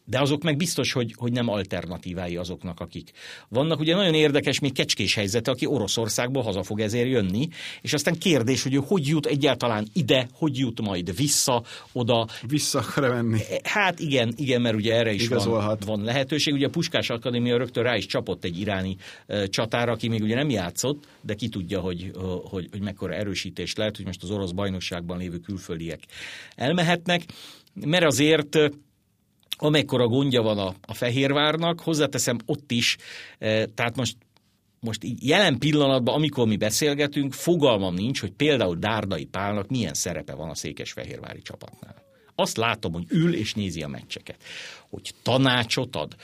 de 0.06 0.20
azok 0.20 0.44
meg 0.44 0.58
biztos, 0.58 0.92
hogy, 0.92 1.14
hogy 1.18 1.32
nem 1.32 1.50
alternatívái 1.50 2.38
azoknak, 2.38 2.80
akik 2.80 3.12
vannak. 3.50 3.80
Ugye 3.80 3.96
nagyon 3.96 4.14
érdekes 4.14 4.60
még 4.60 4.74
kecskés 4.74 5.16
helyzete, 5.16 5.52
aki 5.52 5.66
Oroszországból 5.66 6.44
haza 6.44 6.64
fog 6.64 6.80
ezért 6.80 7.08
jönni, 7.08 7.48
és 7.82 7.94
aztán 7.94 8.18
kérdés, 8.18 8.64
hogy 8.64 8.74
ő 8.74 8.80
hogy 8.86 9.08
jut 9.08 9.26
egyáltalán 9.26 9.88
ide, 9.94 10.28
hogy 10.34 10.58
jut 10.58 10.82
majd 10.82 11.16
vissza, 11.16 11.64
oda. 11.92 12.28
Vissza 12.48 12.80
akar 12.80 13.10
menni. 13.10 13.40
Hát 13.64 14.00
igen, 14.00 14.34
igen, 14.36 14.62
mert 14.62 14.76
ugye 14.76 14.94
erre 14.94 15.12
is 15.12 15.28
van, 15.28 15.38
Igazolhat. 15.38 15.84
van 15.86 16.04
lehetőség. 16.04 16.54
Ugye 16.54 16.66
a 16.66 16.70
Puskás 16.70 17.10
Akadémia 17.10 17.58
rögtön 17.58 17.84
rá 17.84 17.96
is 17.96 18.06
csapott 18.06 18.44
egy 18.44 18.60
iráni 18.60 18.96
uh, 19.28 19.44
csatára, 19.46 19.92
aki 19.92 20.08
még 20.08 20.22
ugye 20.22 20.36
nem 20.36 20.50
játszott, 20.50 21.08
de 21.22 21.34
ki 21.34 21.50
tudja, 21.50 21.80
hogy, 21.80 22.12
uh, 22.16 22.22
hogy, 22.50 22.68
hogy 22.72 22.82
mekkora 22.82 23.14
erősítés 23.14 23.76
lehet, 23.76 23.96
hogy 23.96 24.06
most 24.06 24.24
az 24.24 24.30
orosz 24.32 24.52
bajnokságban 24.52 25.18
lévő 25.18 25.38
külföldiek 25.38 26.00
elmehetnek, 26.56 27.22
mert 27.74 28.06
azért 28.06 28.58
amekkora 29.58 30.08
gondja 30.08 30.42
van 30.42 30.58
a, 30.58 30.74
a 30.82 30.94
Fehérvárnak, 30.94 31.80
hozzáteszem 31.80 32.38
ott 32.46 32.72
is, 32.72 32.98
e, 33.40 33.66
tehát 33.66 33.96
most 33.96 34.18
most 34.80 35.02
jelen 35.20 35.58
pillanatban, 35.58 36.16
amikor 36.16 36.48
mi 36.48 36.58
beszélgetünk, 36.58 37.34
fogalmam 37.34 37.94
nincs, 37.94 38.20
hogy 38.20 38.32
például 38.32 38.76
Dárdai 38.76 39.26
Pálnak 39.26 39.70
milyen 39.70 39.94
szerepe 39.94 40.34
van 40.34 40.50
a 40.50 40.56
Székesfehérvári 40.56 41.42
csapatnál. 41.42 42.03
Azt 42.36 42.58
látom, 42.58 42.94
hogy 42.94 43.06
ül 43.10 43.36
és 43.36 43.54
nézi 43.54 43.82
a 43.82 43.88
meccseket. 43.88 44.44
Hogy 44.90 45.14
tanácsot 45.22 45.96
ad, 45.96 46.16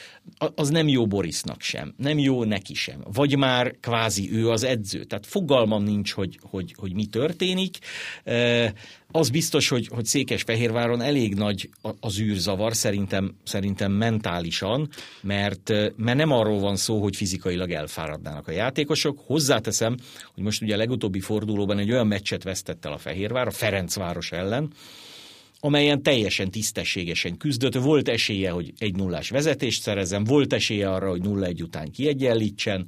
az 0.56 0.70
nem 0.70 0.88
jó 0.88 1.08
Borisnak 1.08 1.62
sem, 1.62 1.94
nem 1.98 2.18
jó 2.18 2.44
neki 2.44 2.74
sem. 2.74 3.04
Vagy 3.14 3.38
már 3.38 3.76
kvázi 3.80 4.32
ő 4.32 4.50
az 4.50 4.64
edző. 4.64 5.04
Tehát 5.04 5.26
fogalmam 5.26 5.84
nincs, 5.84 6.12
hogy, 6.12 6.40
hogy, 6.42 6.74
hogy 6.78 6.94
mi 6.94 7.06
történik. 7.06 7.78
Az 9.12 9.30
biztos, 9.30 9.70
hogy, 9.70 9.88
hogy 9.88 10.06
Székesfehérváron 10.06 11.02
elég 11.02 11.36
nagy 11.36 11.70
az 12.00 12.20
űrzavar, 12.20 12.76
szerintem, 12.76 13.36
szerintem 13.44 13.92
mentálisan, 13.92 14.90
mert, 15.22 15.70
mert 15.96 16.18
nem 16.18 16.32
arról 16.32 16.60
van 16.60 16.76
szó, 16.76 17.02
hogy 17.02 17.16
fizikailag 17.16 17.72
elfáradnának 17.72 18.48
a 18.48 18.52
játékosok. 18.52 19.20
Hozzáteszem, 19.26 19.98
hogy 20.34 20.44
most 20.44 20.62
ugye 20.62 20.74
a 20.74 20.78
legutóbbi 20.78 21.20
fordulóban 21.20 21.80
egy 21.80 21.92
olyan 21.92 22.08
meccset 22.08 22.44
vesztett 22.44 22.86
el 22.86 22.92
a 22.92 22.98
Fehérvár, 22.98 23.48
a 23.48 23.52
Ferencváros 23.52 24.32
ellen, 24.32 24.72
amelyen 25.60 26.04
teljesen 26.04 26.52
tisztességesen 26.52 27.38
küzdött. 27.38 27.74
Volt 27.74 28.08
esélye, 28.08 28.50
hogy 28.50 28.74
egy 28.78 28.96
nullás 28.96 29.30
vezetést 29.30 29.82
szerezzen, 29.82 30.24
volt 30.24 30.54
esélye 30.54 30.92
arra, 30.92 31.10
hogy 31.10 31.22
nulla 31.22 31.46
egy 31.46 31.62
után 31.62 31.92
kiegyenlítsen. 31.92 32.88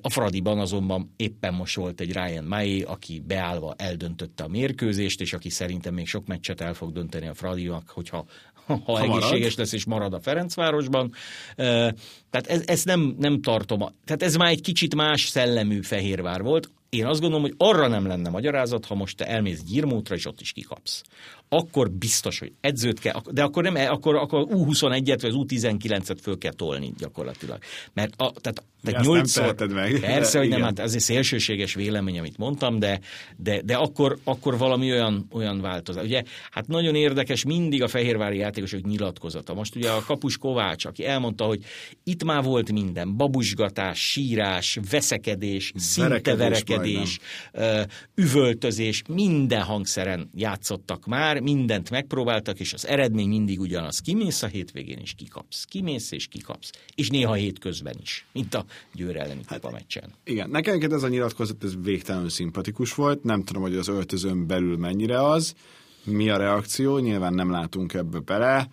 A 0.00 0.10
Fradiban 0.10 0.58
azonban 0.58 1.12
éppen 1.16 1.54
most 1.54 1.76
volt 1.76 2.00
egy 2.00 2.12
Ryan 2.12 2.44
May, 2.44 2.82
aki 2.82 3.22
beállva 3.26 3.74
eldöntötte 3.76 4.44
a 4.44 4.48
mérkőzést, 4.48 5.20
és 5.20 5.32
aki 5.32 5.50
szerintem 5.50 5.94
még 5.94 6.06
sok 6.06 6.26
meccset 6.26 6.60
el 6.60 6.74
fog 6.74 6.92
dönteni 6.92 7.26
a 7.26 7.34
Fradinak, 7.34 7.88
hogyha 7.88 8.26
ha, 8.66 8.80
ha 8.84 9.00
egészséges 9.00 9.30
marad. 9.30 9.58
lesz 9.58 9.72
és 9.72 9.84
marad 9.84 10.14
a 10.14 10.20
Ferencvárosban. 10.20 11.12
Tehát 11.56 12.46
ez, 12.46 12.62
ez 12.66 12.84
nem, 12.84 13.16
nem 13.18 13.40
tartom. 13.40 13.78
Tehát 14.04 14.22
ez 14.22 14.36
már 14.36 14.50
egy 14.50 14.60
kicsit 14.60 14.94
más 14.94 15.26
szellemű 15.26 15.82
Fehérvár 15.82 16.42
volt. 16.42 16.70
Én 16.90 17.06
azt 17.06 17.20
gondolom, 17.20 17.44
hogy 17.44 17.54
arra 17.56 17.88
nem 17.88 18.06
lenne 18.06 18.30
magyarázat, 18.30 18.84
ha 18.84 18.94
most 18.94 19.16
te 19.16 19.26
elmész 19.26 19.62
Gyirmótra, 19.62 20.14
és 20.14 20.26
ott 20.26 20.40
is 20.40 20.52
kikapsz. 20.52 21.02
Akkor 21.48 21.90
biztos, 21.90 22.38
hogy 22.38 22.52
edzőt 22.60 22.98
kell, 22.98 23.20
de 23.30 23.42
akkor 23.42 23.62
nem, 23.62 23.74
akkor, 23.74 24.14
akkor 24.14 24.46
U21-et 24.50 25.18
vagy 25.20 25.32
U19-et 25.34 26.16
föl 26.22 26.38
kell 26.38 26.52
tolni 26.52 26.92
gyakorlatilag. 26.98 27.58
Mert 27.92 28.12
a, 28.16 28.32
tehát, 28.40 28.62
tehát 28.82 29.04
nyolcszor, 29.04 29.54
nem 29.54 29.70
meg. 29.70 30.00
Persze, 30.00 30.38
hogy 30.38 30.48
nem, 30.48 30.62
hát 30.62 30.78
ez 30.78 30.94
egy 30.94 31.00
szélsőséges 31.00 31.74
vélemény, 31.74 32.18
amit 32.18 32.36
mondtam, 32.36 32.78
de, 32.78 33.00
de, 33.36 33.62
de 33.62 33.76
akkor, 33.76 34.18
akkor 34.24 34.58
valami 34.58 34.90
olyan, 34.90 35.26
olyan 35.32 35.60
változás. 35.60 36.04
Ugye, 36.04 36.22
hát 36.50 36.66
nagyon 36.66 36.94
érdekes 36.94 37.44
mindig 37.44 37.82
a 37.82 37.88
fehérvári 37.88 38.38
játékosok 38.38 38.82
nyilatkozata. 38.82 39.54
Most 39.54 39.76
ugye 39.76 39.90
a 39.90 40.02
kapus 40.06 40.38
Kovács, 40.38 40.84
aki 40.84 41.06
elmondta, 41.06 41.44
hogy 41.44 41.64
itt 42.04 42.24
már 42.24 42.42
volt 42.42 42.72
minden, 42.72 43.16
babusgatás, 43.16 44.10
sírás, 44.10 44.78
veszekedés, 44.90 45.72
szinte 45.76 46.36
verekedés, 46.36 46.77
üvöltözés, 48.14 49.02
minden 49.08 49.62
hangszeren 49.62 50.30
játszottak 50.34 51.06
már, 51.06 51.40
mindent 51.40 51.90
megpróbáltak, 51.90 52.60
és 52.60 52.72
az 52.72 52.86
eredmény 52.86 53.28
mindig 53.28 53.60
ugyanaz. 53.60 53.98
Kimész 53.98 54.42
a 54.42 54.46
hétvégén, 54.46 54.98
és 54.98 55.14
kikapsz. 55.16 55.64
Kimész, 55.64 56.10
és 56.10 56.26
kikapsz. 56.26 56.70
És 56.94 57.08
néha 57.08 57.32
hétközben 57.32 57.94
is, 58.02 58.26
mint 58.32 58.54
a 58.54 58.64
Győr 58.94 59.16
elleni 59.16 59.40
hát, 59.46 59.60
kupa 59.60 59.72
meccsen. 59.72 60.12
Igen, 60.24 60.50
nekem 60.50 60.92
ez 60.92 61.02
a 61.02 61.08
nyilatkozat 61.08 61.64
ez 61.64 61.72
végtelenül 61.82 62.28
szimpatikus 62.28 62.94
volt, 62.94 63.22
nem 63.22 63.42
tudom, 63.42 63.62
hogy 63.62 63.76
az 63.76 63.88
öltözön 63.88 64.46
belül 64.46 64.76
mennyire 64.76 65.24
az, 65.24 65.54
mi 66.04 66.30
a 66.30 66.36
reakció, 66.36 66.98
nyilván 66.98 67.34
nem 67.34 67.50
látunk 67.50 67.94
ebbe 67.94 68.18
bele, 68.18 68.68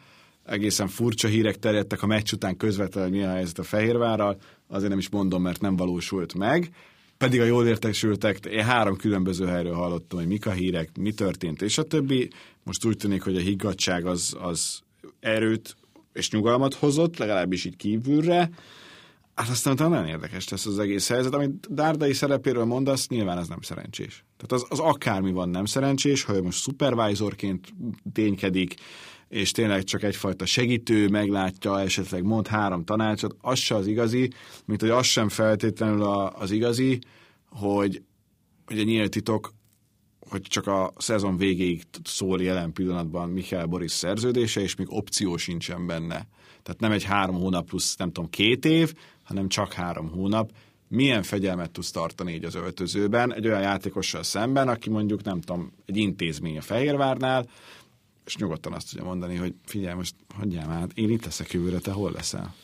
egészen 0.45 0.87
furcsa 0.87 1.27
hírek 1.27 1.59
terjedtek 1.59 2.03
a 2.03 2.07
meccs 2.07 2.33
után 2.33 2.57
közvetlenül, 2.57 3.09
mi 3.09 3.23
a 3.23 3.29
helyzet 3.29 3.59
a 3.59 3.63
Fehérvárral, 3.63 4.37
azért 4.67 4.89
nem 4.89 4.99
is 4.99 5.09
mondom, 5.09 5.41
mert 5.41 5.61
nem 5.61 5.75
valósult 5.75 6.33
meg. 6.33 6.69
Pedig 7.17 7.41
a 7.41 7.43
jól 7.43 7.67
értesültek, 7.67 8.45
én 8.45 8.63
három 8.63 8.95
különböző 8.95 9.45
helyről 9.45 9.73
hallottam, 9.73 10.19
hogy 10.19 10.28
mik 10.28 10.45
a 10.45 10.51
hírek, 10.51 10.97
mi 10.97 11.12
történt, 11.12 11.62
és 11.62 11.78
a 11.78 11.84
többi. 11.84 12.30
Most 12.63 12.86
úgy 12.86 12.97
tűnik, 12.97 13.21
hogy 13.21 13.36
a 13.36 13.39
higgadság 13.39 14.06
az, 14.06 14.36
az 14.39 14.82
erőt 15.19 15.75
és 16.13 16.32
nyugalmat 16.32 16.73
hozott, 16.73 17.17
legalábbis 17.17 17.65
így 17.65 17.75
kívülre. 17.75 18.49
Hát 19.36 19.49
aztán 19.49 19.73
utána 19.73 19.89
nagyon 19.89 20.08
érdekes 20.08 20.49
lesz 20.49 20.65
az 20.65 20.80
egész 20.80 21.08
helyzet. 21.08 21.34
Amit 21.34 21.73
Dárdai 21.73 22.13
szerepéről 22.13 22.65
mondasz, 22.65 23.08
nyilván 23.08 23.38
ez 23.38 23.47
nem 23.47 23.62
szerencsés. 23.62 24.23
Tehát 24.38 24.63
az, 24.63 24.80
az 24.80 24.80
akármi 24.80 25.32
van 25.32 25.49
nem 25.49 25.65
szerencsés, 25.65 26.23
ha 26.23 26.36
ő 26.36 26.41
most 26.41 26.62
supervisorként 26.62 27.73
ténykedik, 28.13 28.75
és 29.36 29.52
tényleg 29.52 29.84
csak 29.84 30.04
egyfajta 30.04 30.45
segítő, 30.45 31.08
meglátja, 31.08 31.80
esetleg 31.80 32.24
mond 32.24 32.48
három 32.48 32.84
tanácsot, 32.84 33.36
az 33.41 33.60
se 33.60 33.76
az 33.76 33.88
igazi, 33.88 34.32
mint 34.65 34.82
hogy 34.82 34.89
az 34.89 35.06
sem 35.06 35.30
feltétlenül 35.30 36.04
az 36.36 36.52
igazi, 36.52 37.00
hogy 37.50 38.02
ugye 38.71 38.84
nyílt 38.84 39.12
titok, 39.12 39.54
hogy 40.30 40.41
csak 40.41 40.67
a 40.67 40.93
szezon 40.98 41.38
végéig 41.38 41.84
szól 42.04 42.41
jelen 42.41 42.74
pillanatban 42.74 43.30
Michael 43.30 43.65
Boris 43.65 43.91
szerződése, 43.91 44.62
és 44.62 44.76
még 44.76 44.88
opció 44.89 45.38
sincsen 45.38 45.88
benne. 45.88 46.28
Tehát 46.63 46.80
nem 46.80 46.91
egy 46.91 47.04
három 47.04 47.36
hónap 47.36 47.65
plusz, 47.65 47.95
nem 47.95 48.12
tudom, 48.12 48.30
két 48.30 48.65
év, 48.65 48.93
hanem 49.24 49.48
csak 49.48 49.74
három 49.74 50.10
hónap. 50.10 50.52
Milyen 50.88 51.24
fegyelmet 51.24 51.71
tudsz 51.71 51.91
tartani 51.91 52.34
így 52.34 52.45
az 52.45 52.56
öltözőben 52.56 53.34
egy 53.34 53.48
olyan 53.48 53.62
játékossal 53.62 54.24
szemben, 54.24 54.67
aki 54.67 54.89
mondjuk, 54.89 55.24
nem 55.24 55.41
tudom, 55.41 55.71
egy 55.86 55.98
intézmény 55.98 56.58
a 56.58 56.62
Fehérvárnál, 56.62 57.45
és 58.25 58.35
nyugodtan 58.35 58.73
azt 58.73 58.89
tudja 58.89 59.05
mondani, 59.05 59.35
hogy 59.35 59.53
figyelj, 59.65 59.95
most 59.95 60.15
hagyjál 60.35 60.67
már, 60.67 60.88
én 60.93 61.09
itt 61.09 61.25
leszek 61.25 61.51
jövőre, 61.51 61.79
te 61.79 61.91
hol 61.91 62.11
leszel? 62.11 62.55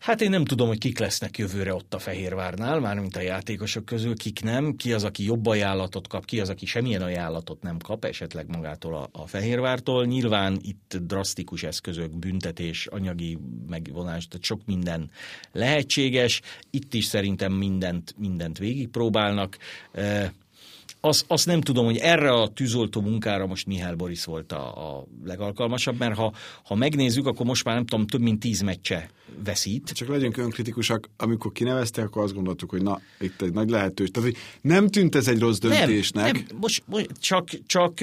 Hát 0.00 0.20
én 0.20 0.30
nem 0.30 0.44
tudom, 0.44 0.68
hogy 0.68 0.78
kik 0.78 0.98
lesznek 0.98 1.38
jövőre 1.38 1.74
ott 1.74 1.94
a 1.94 1.98
Fehérvárnál, 1.98 2.80
mármint 2.80 3.16
a 3.16 3.20
játékosok 3.20 3.84
közül, 3.84 4.16
kik 4.16 4.42
nem, 4.42 4.76
ki 4.76 4.92
az, 4.92 5.04
aki 5.04 5.24
jobb 5.24 5.46
ajánlatot 5.46 6.08
kap, 6.08 6.24
ki 6.24 6.40
az, 6.40 6.48
aki 6.48 6.66
semmilyen 6.66 7.02
ajánlatot 7.02 7.62
nem 7.62 7.78
kap, 7.78 8.04
esetleg 8.04 8.48
magától 8.48 8.94
a, 8.94 9.08
a 9.12 9.26
Fehérvártól. 9.26 10.04
Nyilván 10.06 10.58
itt 10.62 10.96
drasztikus 11.00 11.62
eszközök, 11.62 12.18
büntetés, 12.18 12.86
anyagi 12.86 13.38
megvonás, 13.68 14.28
tehát 14.28 14.44
sok 14.44 14.60
minden 14.66 15.10
lehetséges. 15.52 16.40
Itt 16.70 16.94
is 16.94 17.04
szerintem 17.04 17.52
mindent, 17.52 18.14
mindent 18.18 18.58
végigpróbálnak. 18.58 19.58
Azt, 21.06 21.24
azt 21.28 21.46
nem 21.46 21.60
tudom, 21.60 21.84
hogy 21.84 21.96
erre 21.96 22.32
a 22.32 22.48
tűzoltó 22.48 23.00
munkára 23.00 23.46
most 23.46 23.66
Mihály 23.66 23.94
Boris 23.94 24.24
volt 24.24 24.52
a, 24.52 24.96
a 24.96 25.06
legalkalmasabb, 25.24 25.98
mert 25.98 26.14
ha, 26.14 26.32
ha 26.64 26.74
megnézzük, 26.74 27.26
akkor 27.26 27.46
most 27.46 27.64
már 27.64 27.74
nem 27.74 27.86
tudom, 27.86 28.06
több 28.06 28.20
mint 28.20 28.40
tíz 28.40 28.60
meccse 28.60 29.10
veszít. 29.44 29.90
Csak 29.90 30.08
legyünk 30.08 30.36
önkritikusak, 30.36 31.10
amikor 31.16 31.52
kinevezték, 31.52 32.04
akkor 32.04 32.22
azt 32.22 32.34
gondoltuk, 32.34 32.70
hogy 32.70 32.82
na, 32.82 33.00
itt 33.20 33.42
egy 33.42 33.52
nagy 33.52 33.70
lehetőség. 33.70 34.12
Tehát, 34.12 34.28
hogy 34.28 34.38
nem 34.60 34.88
tűnt 34.88 35.14
ez 35.14 35.28
egy 35.28 35.38
rossz 35.38 35.58
döntésnek. 35.58 36.32
Nem, 36.32 36.44
nem. 36.48 36.58
Most, 36.60 36.82
most 36.86 37.10
csak, 37.20 37.48
csak, 37.66 37.94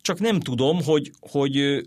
csak 0.00 0.20
nem 0.20 0.40
tudom, 0.40 0.82
hogy, 0.82 1.10
hogy 1.20 1.86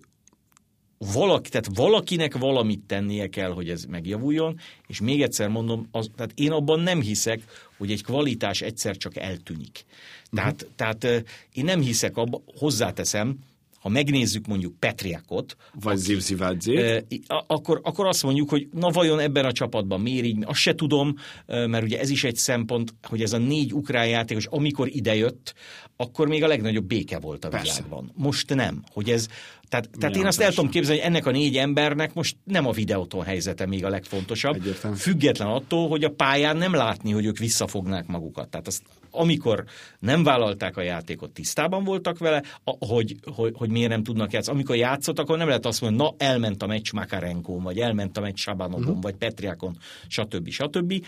valaki, 1.14 1.50
tehát 1.50 1.70
valakinek 1.76 2.38
valamit 2.38 2.80
tennie 2.88 3.28
kell, 3.28 3.52
hogy 3.52 3.70
ez 3.70 3.84
megjavuljon, 3.84 4.60
és 4.88 5.02
még 5.02 5.22
egyszer 5.22 5.50
mondom, 5.50 5.88
az, 5.92 6.10
tehát 6.16 6.32
én 6.36 6.52
abban 6.52 6.80
nem 6.80 7.02
hiszek, 7.02 7.44
hogy 7.78 7.92
egy 7.92 8.04
kvalitás 8.04 8.62
egyszer 8.62 8.98
csak 8.98 9.16
eltűnik. 9.18 9.86
Tehát, 10.32 10.62
uh-huh. 10.62 10.76
tehát 10.76 11.26
én 11.54 11.66
nem 11.66 11.82
hiszek 11.82 12.18
abban, 12.18 12.44
hozzáteszem, 12.58 13.38
ha 13.80 13.90
megnézzük 13.90 14.48
mondjuk 14.48 14.80
Petriakot, 14.80 15.56
vagy 15.74 15.98
Zivzivadzét, 15.98 17.06
akkor, 17.48 17.80
akkor 17.84 18.08
azt 18.08 18.24
mondjuk, 18.24 18.50
hogy 18.50 18.68
na 18.72 18.90
vajon 18.90 19.20
ebben 19.20 19.46
a 19.46 19.52
csapatban 19.52 20.02
miért 20.02 20.26
így, 20.26 20.44
azt 20.46 20.60
se 20.60 20.76
tudom, 20.76 21.16
mert 21.46 21.84
ugye 21.84 22.00
ez 22.00 22.10
is 22.10 22.24
egy 22.24 22.36
szempont, 22.36 22.94
hogy 23.04 23.22
ez 23.22 23.34
a 23.34 23.38
négy 23.38 23.74
ukrán 23.74 24.08
játékos, 24.08 24.46
amikor 24.46 24.88
idejött, 24.96 25.54
akkor 26.02 26.28
még 26.28 26.44
a 26.44 26.48
legnagyobb 26.48 26.86
béke 26.86 27.20
volt 27.20 27.46
a 27.46 27.50
Persze. 27.50 27.74
világban. 27.74 28.12
Most 28.16 28.56
nem. 28.56 28.84
Hogy 28.94 29.10
ez, 29.10 29.28
tehát, 29.70 29.90
tehát 30.00 30.16
én 30.16 30.26
azt 30.26 30.42
el 30.42 30.50
tudom 30.50 30.70
képzelni, 30.70 31.00
hogy 31.00 31.10
ennek 31.10 31.26
a 31.26 31.32
négy 31.32 31.58
embernek 31.58 32.14
most 32.14 32.38
nem 32.44 32.68
a 32.68 32.72
videóton 32.72 33.24
helyzete 33.24 33.66
még 33.66 33.86
a 33.86 33.90
legfontosabb, 33.90 34.56
Egyértelmű. 34.56 34.98
független 34.98 35.48
attól, 35.48 35.88
hogy 35.88 36.04
a 36.04 36.10
pályán 36.10 36.58
nem 36.58 36.74
látni, 36.74 37.12
hogy 37.12 37.26
ők 37.26 37.38
visszafognák 37.38 38.08
magukat. 38.08 38.50
Tehát 38.50 38.68
azt, 38.68 38.82
amikor 39.12 39.64
nem 40.00 40.24
vállalták 40.24 40.78
a 40.78 40.82
játékot, 40.82 41.32
tisztában 41.32 41.84
voltak 41.84 42.18
vele, 42.18 42.44
hogy, 42.64 43.16
hogy, 43.36 43.54
hogy 43.56 43.70
miért 43.70 43.90
nem 43.90 44.04
tudnak 44.04 44.32
játszani. 44.32 44.56
Amikor 44.56 44.76
játszott, 44.76 45.20
akkor 45.20 45.38
nem 45.38 45.48
lehet 45.48 45.66
azt 45.66 45.82
mondani, 45.82 46.10
na 46.10 46.26
elment 46.26 46.64
a 46.64 46.68
meccs 46.68 46.92
Makarenkón, 46.92 47.64
vagy 47.64 47.78
elment 47.78 48.18
a 48.18 48.22
meccs 48.22 48.38
Sabanovon, 48.38 48.84
uh-huh. 48.84 49.02
vagy 49.02 49.16
Petriákon, 49.16 49.78
stb. 50.08 50.50
stb. 50.50 51.06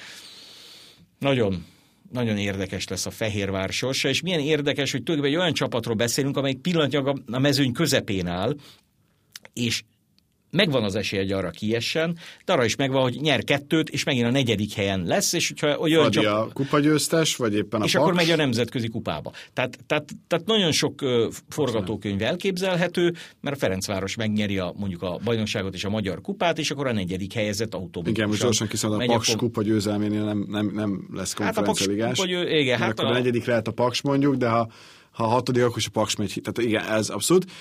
Nagyon 1.20 1.66
nagyon 2.12 2.38
érdekes 2.38 2.88
lesz 2.88 3.06
a 3.06 3.12
Fehérvár 3.12 3.70
sorsa, 3.70 4.10
és 4.10 4.22
milyen 4.22 4.40
érdekes, 4.40 4.92
hogy 4.92 5.04
tulajdonképpen 5.04 5.40
egy 5.40 5.44
olyan 5.44 5.58
csapatról 5.58 5.96
beszélünk, 5.96 6.38
amelyik 6.38 6.62
pillanatnyilag 6.62 7.22
a 7.32 7.40
mezőny 7.40 7.72
közepén 7.72 8.28
áll, 8.28 8.56
és 9.54 9.84
megvan 10.52 10.84
az 10.84 10.96
esély, 10.96 11.20
hogy 11.20 11.32
arra 11.32 11.50
kiessen, 11.50 12.18
de 12.46 12.54
arra 12.54 12.66
is 12.66 12.76
megvan, 12.76 13.02
hogy 13.02 13.18
nyer 13.22 13.44
kettőt, 13.44 13.90
és 13.90 14.04
megint 14.04 14.26
a 14.26 14.32
negyedik 14.32 14.74
helyen 14.74 15.04
lesz, 15.06 15.34
és 15.34 15.48
hogyha 15.48 15.78
olyan 15.78 16.04
vagy 16.04 16.12
csak... 16.12 16.26
a 16.26 16.50
kupagyőztes, 16.54 17.36
vagy 17.36 17.54
éppen 17.54 17.82
a 17.82 17.84
És 17.84 17.92
paks. 17.92 18.04
akkor 18.04 18.16
megy 18.16 18.30
a 18.30 18.36
nemzetközi 18.36 18.88
kupába. 18.88 19.32
Tehát, 19.54 19.78
tehát, 19.88 20.10
tehát 20.28 20.46
nagyon 20.46 20.72
sok 20.72 21.02
uh, 21.02 21.32
forgatókönyv 21.50 22.22
elképzelhető, 22.22 23.14
mert 23.42 23.56
a 23.56 23.60
Ferencváros 23.60 24.16
megnyeri 24.16 24.58
a, 24.58 24.74
mondjuk 24.78 25.02
a 25.02 25.20
bajnokságot 25.24 25.74
és 25.74 25.84
a 25.84 25.90
magyar 25.90 26.22
kupát, 26.22 26.58
és 26.58 26.72
akkor 26.72 26.88
a 26.88 26.94
negyedik 26.94 27.34
helyezett 27.34 27.74
automatikusan. 27.74 28.14
Igen, 28.14 28.28
most 28.28 28.42
gyorsan 28.42 28.68
kiszalad 28.68 29.02
a 29.02 29.06
Paks 29.06 29.34
a 29.34 29.38
kupa 29.38 29.62
győzelménél 29.62 30.24
nem, 30.24 30.46
nem, 30.50 30.72
nem 30.74 31.08
lesz 31.14 31.34
konferencialigás. 31.34 32.08
Hát 32.08 32.18
a 32.18 32.22
Paks 32.22 32.42
kupa, 32.42 32.56
igen, 32.56 32.80
hát 32.80 33.00
a... 33.00 33.08
a 33.08 33.12
negyedik 33.12 33.46
lehet 33.46 33.68
a 33.68 33.72
Paks 33.72 34.02
mondjuk, 34.02 34.36
de 34.36 34.50
ha 34.50 34.72
ha 35.12 35.24
a 35.24 35.28
hatodik, 35.28 35.64
akkor 35.64 35.78
is 35.78 35.86
a 35.86 35.90
Paks 35.90 36.16
megy. 36.16 36.42
Tehát 36.44 36.70
igen, 36.70 36.92
ez 36.92 37.10
abszolút. 37.10 37.52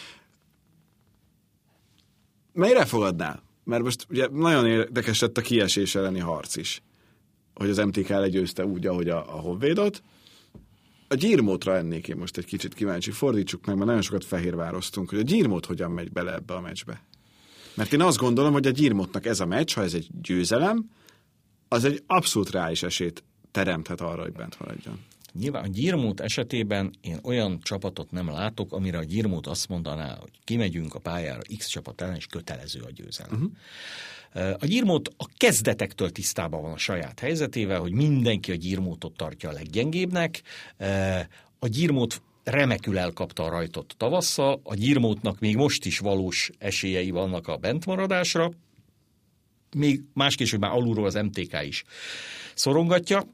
Melyre 2.53 2.85
fogadnál? 2.85 3.43
Mert 3.65 3.83
most 3.83 4.07
ugye 4.11 4.29
nagyon 4.33 4.67
érdekes 4.67 5.21
lett 5.21 5.39
a 5.39 5.41
kiesés 5.41 5.95
elleni 5.95 6.19
harc 6.19 6.57
is. 6.57 6.83
Hogy 7.55 7.69
az 7.69 7.77
MTK 7.77 8.09
legyőzte 8.09 8.67
úgy, 8.67 8.87
ahogy 8.87 9.09
a, 9.09 9.37
a 9.37 9.41
Honvédot. 9.41 10.03
A 11.09 11.15
gyírmótra 11.15 11.77
ennék 11.77 12.09
én 12.09 12.17
most 12.17 12.37
egy 12.37 12.45
kicsit 12.45 12.75
kíváncsi. 12.75 13.11
Fordítsuk 13.11 13.67
meg, 13.67 13.75
mert 13.75 13.87
nagyon 13.87 14.03
sokat 14.03 14.25
fehérvároztunk, 14.25 15.11
hogy 15.11 15.19
a 15.19 15.23
gyírmót 15.23 15.67
hogyan 15.67 15.91
megy 15.91 16.13
bele 16.13 16.35
ebbe 16.35 16.55
a 16.55 16.61
meccsbe. 16.61 17.05
Mert 17.75 17.93
én 17.93 18.01
azt 18.01 18.19
gondolom, 18.19 18.53
hogy 18.53 18.67
a 18.67 18.71
gyírmótnak 18.71 19.27
ez 19.27 19.41
a 19.41 19.47
meccs, 19.47 19.75
ha 19.75 19.83
ez 19.83 19.95
egy 19.95 20.09
győzelem, 20.23 20.91
az 21.69 21.85
egy 21.85 22.03
abszolút 22.07 22.51
reális 22.51 22.83
esélyt 22.83 23.25
teremthet 23.51 24.01
arra, 24.01 24.23
hogy 24.23 24.33
bent 24.33 24.61
maradjon. 24.61 24.99
Nyilván 25.33 25.65
a 25.65 25.67
Gyirmót 25.67 26.21
esetében 26.21 26.91
én 27.01 27.19
olyan 27.23 27.61
csapatot 27.63 28.11
nem 28.11 28.29
látok, 28.29 28.73
amire 28.73 28.99
a 28.99 29.05
Gyirmót 29.05 29.47
azt 29.47 29.69
mondaná, 29.69 30.17
hogy 30.21 30.31
kimegyünk 30.45 30.95
a 30.95 30.99
pályára 30.99 31.41
X 31.59 31.67
csapat 31.67 32.01
ellen, 32.01 32.17
és 32.17 32.27
kötelező 32.27 32.81
a 32.81 32.91
győzelem. 32.91 33.33
Uh-huh. 33.33 33.51
A 34.59 34.67
Gyirmót 34.67 35.15
a 35.17 35.27
kezdetektől 35.37 36.11
tisztában 36.11 36.63
van 36.63 36.73
a 36.73 36.79
saját 36.79 37.21
helyzetével, 37.21 37.81
hogy 37.81 37.93
mindenki 37.93 38.53
a 38.53 38.55
Gyirmótot 38.55 39.17
tartja 39.17 39.49
a 39.49 39.53
leggyengébbnek. 39.53 40.43
A 41.59 41.67
Gyirmót 41.67 42.23
remekül 42.45 42.99
elkapta 42.99 43.45
a 43.45 43.49
rajtot 43.49 43.95
tavasszal, 43.97 44.61
a 44.63 44.75
Gyirmótnak 44.75 45.39
még 45.39 45.57
most 45.57 45.85
is 45.85 45.99
valós 45.99 46.51
esélyei 46.59 47.11
vannak 47.11 47.49
a 47.49 47.57
bentmaradásra, 47.57 48.51
még 49.77 50.03
máskésőbb 50.15 50.61
már 50.61 50.71
alulról 50.71 51.07
az 51.07 51.15
MTK 51.15 51.63
is 51.63 51.85
szorongatja, 52.55 53.25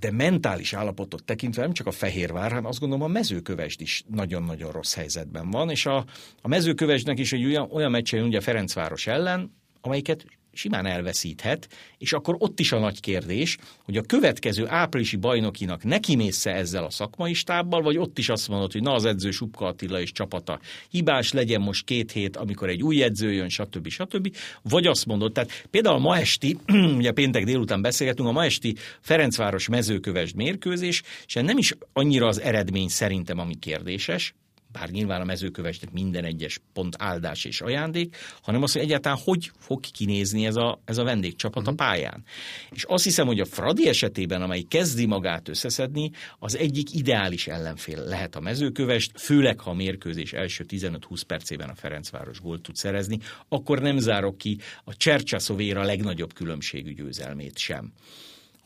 de 0.00 0.10
mentális 0.10 0.72
állapotot 0.72 1.24
tekintve 1.24 1.62
nem 1.62 1.72
csak 1.72 1.86
a 1.86 1.90
Fehérvár, 1.90 2.48
hanem 2.48 2.66
azt 2.66 2.80
gondolom 2.80 3.04
a 3.04 3.12
mezőkövesd 3.12 3.80
is 3.80 4.04
nagyon-nagyon 4.08 4.72
rossz 4.72 4.94
helyzetben 4.94 5.50
van, 5.50 5.70
és 5.70 5.86
a, 5.86 6.04
a 6.42 6.48
mezőkövesdnek 6.48 7.18
is 7.18 7.32
egy 7.32 7.44
olyan, 7.44 7.68
olyan 7.70 7.90
meccsen 7.90 8.24
ugye 8.24 8.40
Ferencváros 8.40 9.06
ellen, 9.06 9.54
amelyiket 9.80 10.26
simán 10.56 10.86
elveszíthet, 10.86 11.68
és 11.98 12.12
akkor 12.12 12.36
ott 12.38 12.60
is 12.60 12.72
a 12.72 12.78
nagy 12.78 13.00
kérdés, 13.00 13.58
hogy 13.84 13.96
a 13.96 14.02
következő 14.02 14.66
áprilisi 14.68 15.16
bajnokinak 15.16 15.84
neki 15.84 16.16
mész 16.16 16.46
ezzel 16.46 16.84
a 16.84 16.90
szakmai 16.90 17.34
stábbal, 17.34 17.82
vagy 17.82 17.98
ott 17.98 18.18
is 18.18 18.28
azt 18.28 18.48
mondod, 18.48 18.72
hogy 18.72 18.82
na 18.82 18.92
az 18.92 19.04
edző 19.04 19.30
Subka 19.30 19.66
Attila 19.66 20.00
és 20.00 20.12
csapata 20.12 20.60
hibás, 20.90 21.32
legyen 21.32 21.60
most 21.60 21.84
két 21.84 22.12
hét, 22.12 22.36
amikor 22.36 22.68
egy 22.68 22.82
új 22.82 23.02
edző 23.02 23.32
jön, 23.32 23.48
stb. 23.48 23.88
stb. 23.88 24.36
Vagy 24.62 24.86
azt 24.86 25.06
mondod, 25.06 25.32
tehát 25.32 25.66
például 25.70 25.98
ma 25.98 26.16
esti, 26.16 26.58
ugye 26.98 27.12
péntek 27.12 27.44
délután 27.44 27.82
beszélgetünk, 27.82 28.28
a 28.28 28.32
ma 28.32 28.44
esti 28.44 28.74
Ferencváros 29.00 29.68
mezőkövesd 29.68 30.36
mérkőzés, 30.36 31.02
és 31.26 31.34
nem 31.34 31.58
is 31.58 31.74
annyira 31.92 32.26
az 32.26 32.40
eredmény 32.40 32.88
szerintem, 32.88 33.38
ami 33.38 33.54
kérdéses, 33.58 34.34
bár 34.78 34.90
nyilván 34.90 35.20
a 35.20 35.24
mezőkövesnek 35.24 35.92
minden 35.92 36.24
egyes 36.24 36.60
pont 36.72 36.96
áldás 36.98 37.44
és 37.44 37.60
ajándék, 37.60 38.16
hanem 38.42 38.62
az, 38.62 38.72
hogy 38.72 38.82
egyáltalán 38.82 39.18
hogy 39.24 39.50
fog 39.58 39.80
kinézni 39.80 40.46
ez 40.46 40.56
a, 40.56 40.80
ez 40.84 40.98
a 40.98 41.04
vendégcsapat 41.04 41.62
uh-huh. 41.62 41.74
a 41.78 41.82
mhm. 41.82 41.90
pályán. 41.90 42.24
És 42.70 42.84
azt 42.84 43.04
hiszem, 43.04 43.26
hogy 43.26 43.40
a 43.40 43.44
Fradi 43.44 43.88
esetében, 43.88 44.42
amely 44.42 44.60
kezdi 44.60 45.06
magát 45.06 45.48
összeszedni, 45.48 46.10
az 46.38 46.56
egyik 46.56 46.94
ideális 46.94 47.46
ellenfél 47.46 48.04
lehet 48.04 48.36
a 48.36 48.40
mezőkövest, 48.40 49.20
főleg 49.20 49.60
ha 49.60 49.70
a 49.70 49.74
mérkőzés 49.74 50.32
első 50.32 50.64
15-20 50.68 51.22
percében 51.26 51.68
a 51.68 51.74
Ferencváros 51.74 52.40
gólt 52.40 52.62
tud 52.62 52.76
szerezni, 52.76 53.18
akkor 53.48 53.80
nem 53.80 53.98
zárok 53.98 54.38
ki 54.38 54.58
a 54.84 54.96
Csercsaszovéra 54.96 55.82
legnagyobb 55.82 56.32
különbségű 56.32 56.94
győzelmét 56.94 57.58
sem 57.58 57.92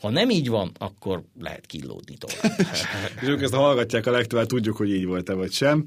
Ha 0.00 0.10
nem 0.10 0.30
így 0.30 0.48
van, 0.48 0.72
akkor 0.78 1.22
lehet 1.40 1.66
killódni 1.66 2.16
tovább. 2.16 2.58
És 3.20 3.28
ők 3.28 3.42
ezt 3.42 3.54
hallgatják 3.54 4.06
a 4.06 4.10
legtöbbet, 4.10 4.48
tudjuk, 4.48 4.76
hogy 4.76 4.90
így 4.90 5.04
volt-e 5.04 5.32
vagy 5.32 5.52
sem. 5.52 5.84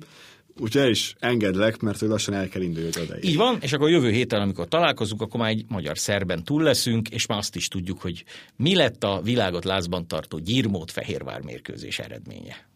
Úgyhogy 0.60 0.82
el 0.82 0.90
is 0.90 1.16
engedlek, 1.20 1.80
mert 1.80 2.00
hogy 2.00 2.08
lassan 2.08 2.34
el 2.34 2.48
kell 2.48 2.62
indulni 2.62 2.90
oda. 3.02 3.16
Így 3.22 3.36
van, 3.36 3.58
és 3.62 3.74
akkor 3.74 3.90
jövő 3.90 4.12
héten, 4.12 4.42
amikor 4.42 4.68
találkozunk, 4.68 5.22
akkor 5.22 5.40
már 5.40 5.50
egy 5.50 5.66
magyar 5.68 5.98
szerben 5.98 6.44
túl 6.44 6.64
leszünk, 6.64 7.10
és 7.10 7.26
már 7.26 7.38
azt 7.38 7.56
is 7.56 7.68
tudjuk, 7.68 8.02
hogy 8.02 8.24
mi 8.56 8.76
lett 8.76 9.04
a 9.04 9.22
világot 9.24 9.66
lázban 9.66 10.08
tartó 10.08 10.38
Gyirmót 10.38 10.92
Fehérvár 10.92 11.42
mérkőzés 11.42 12.00
eredménye. 12.00 12.72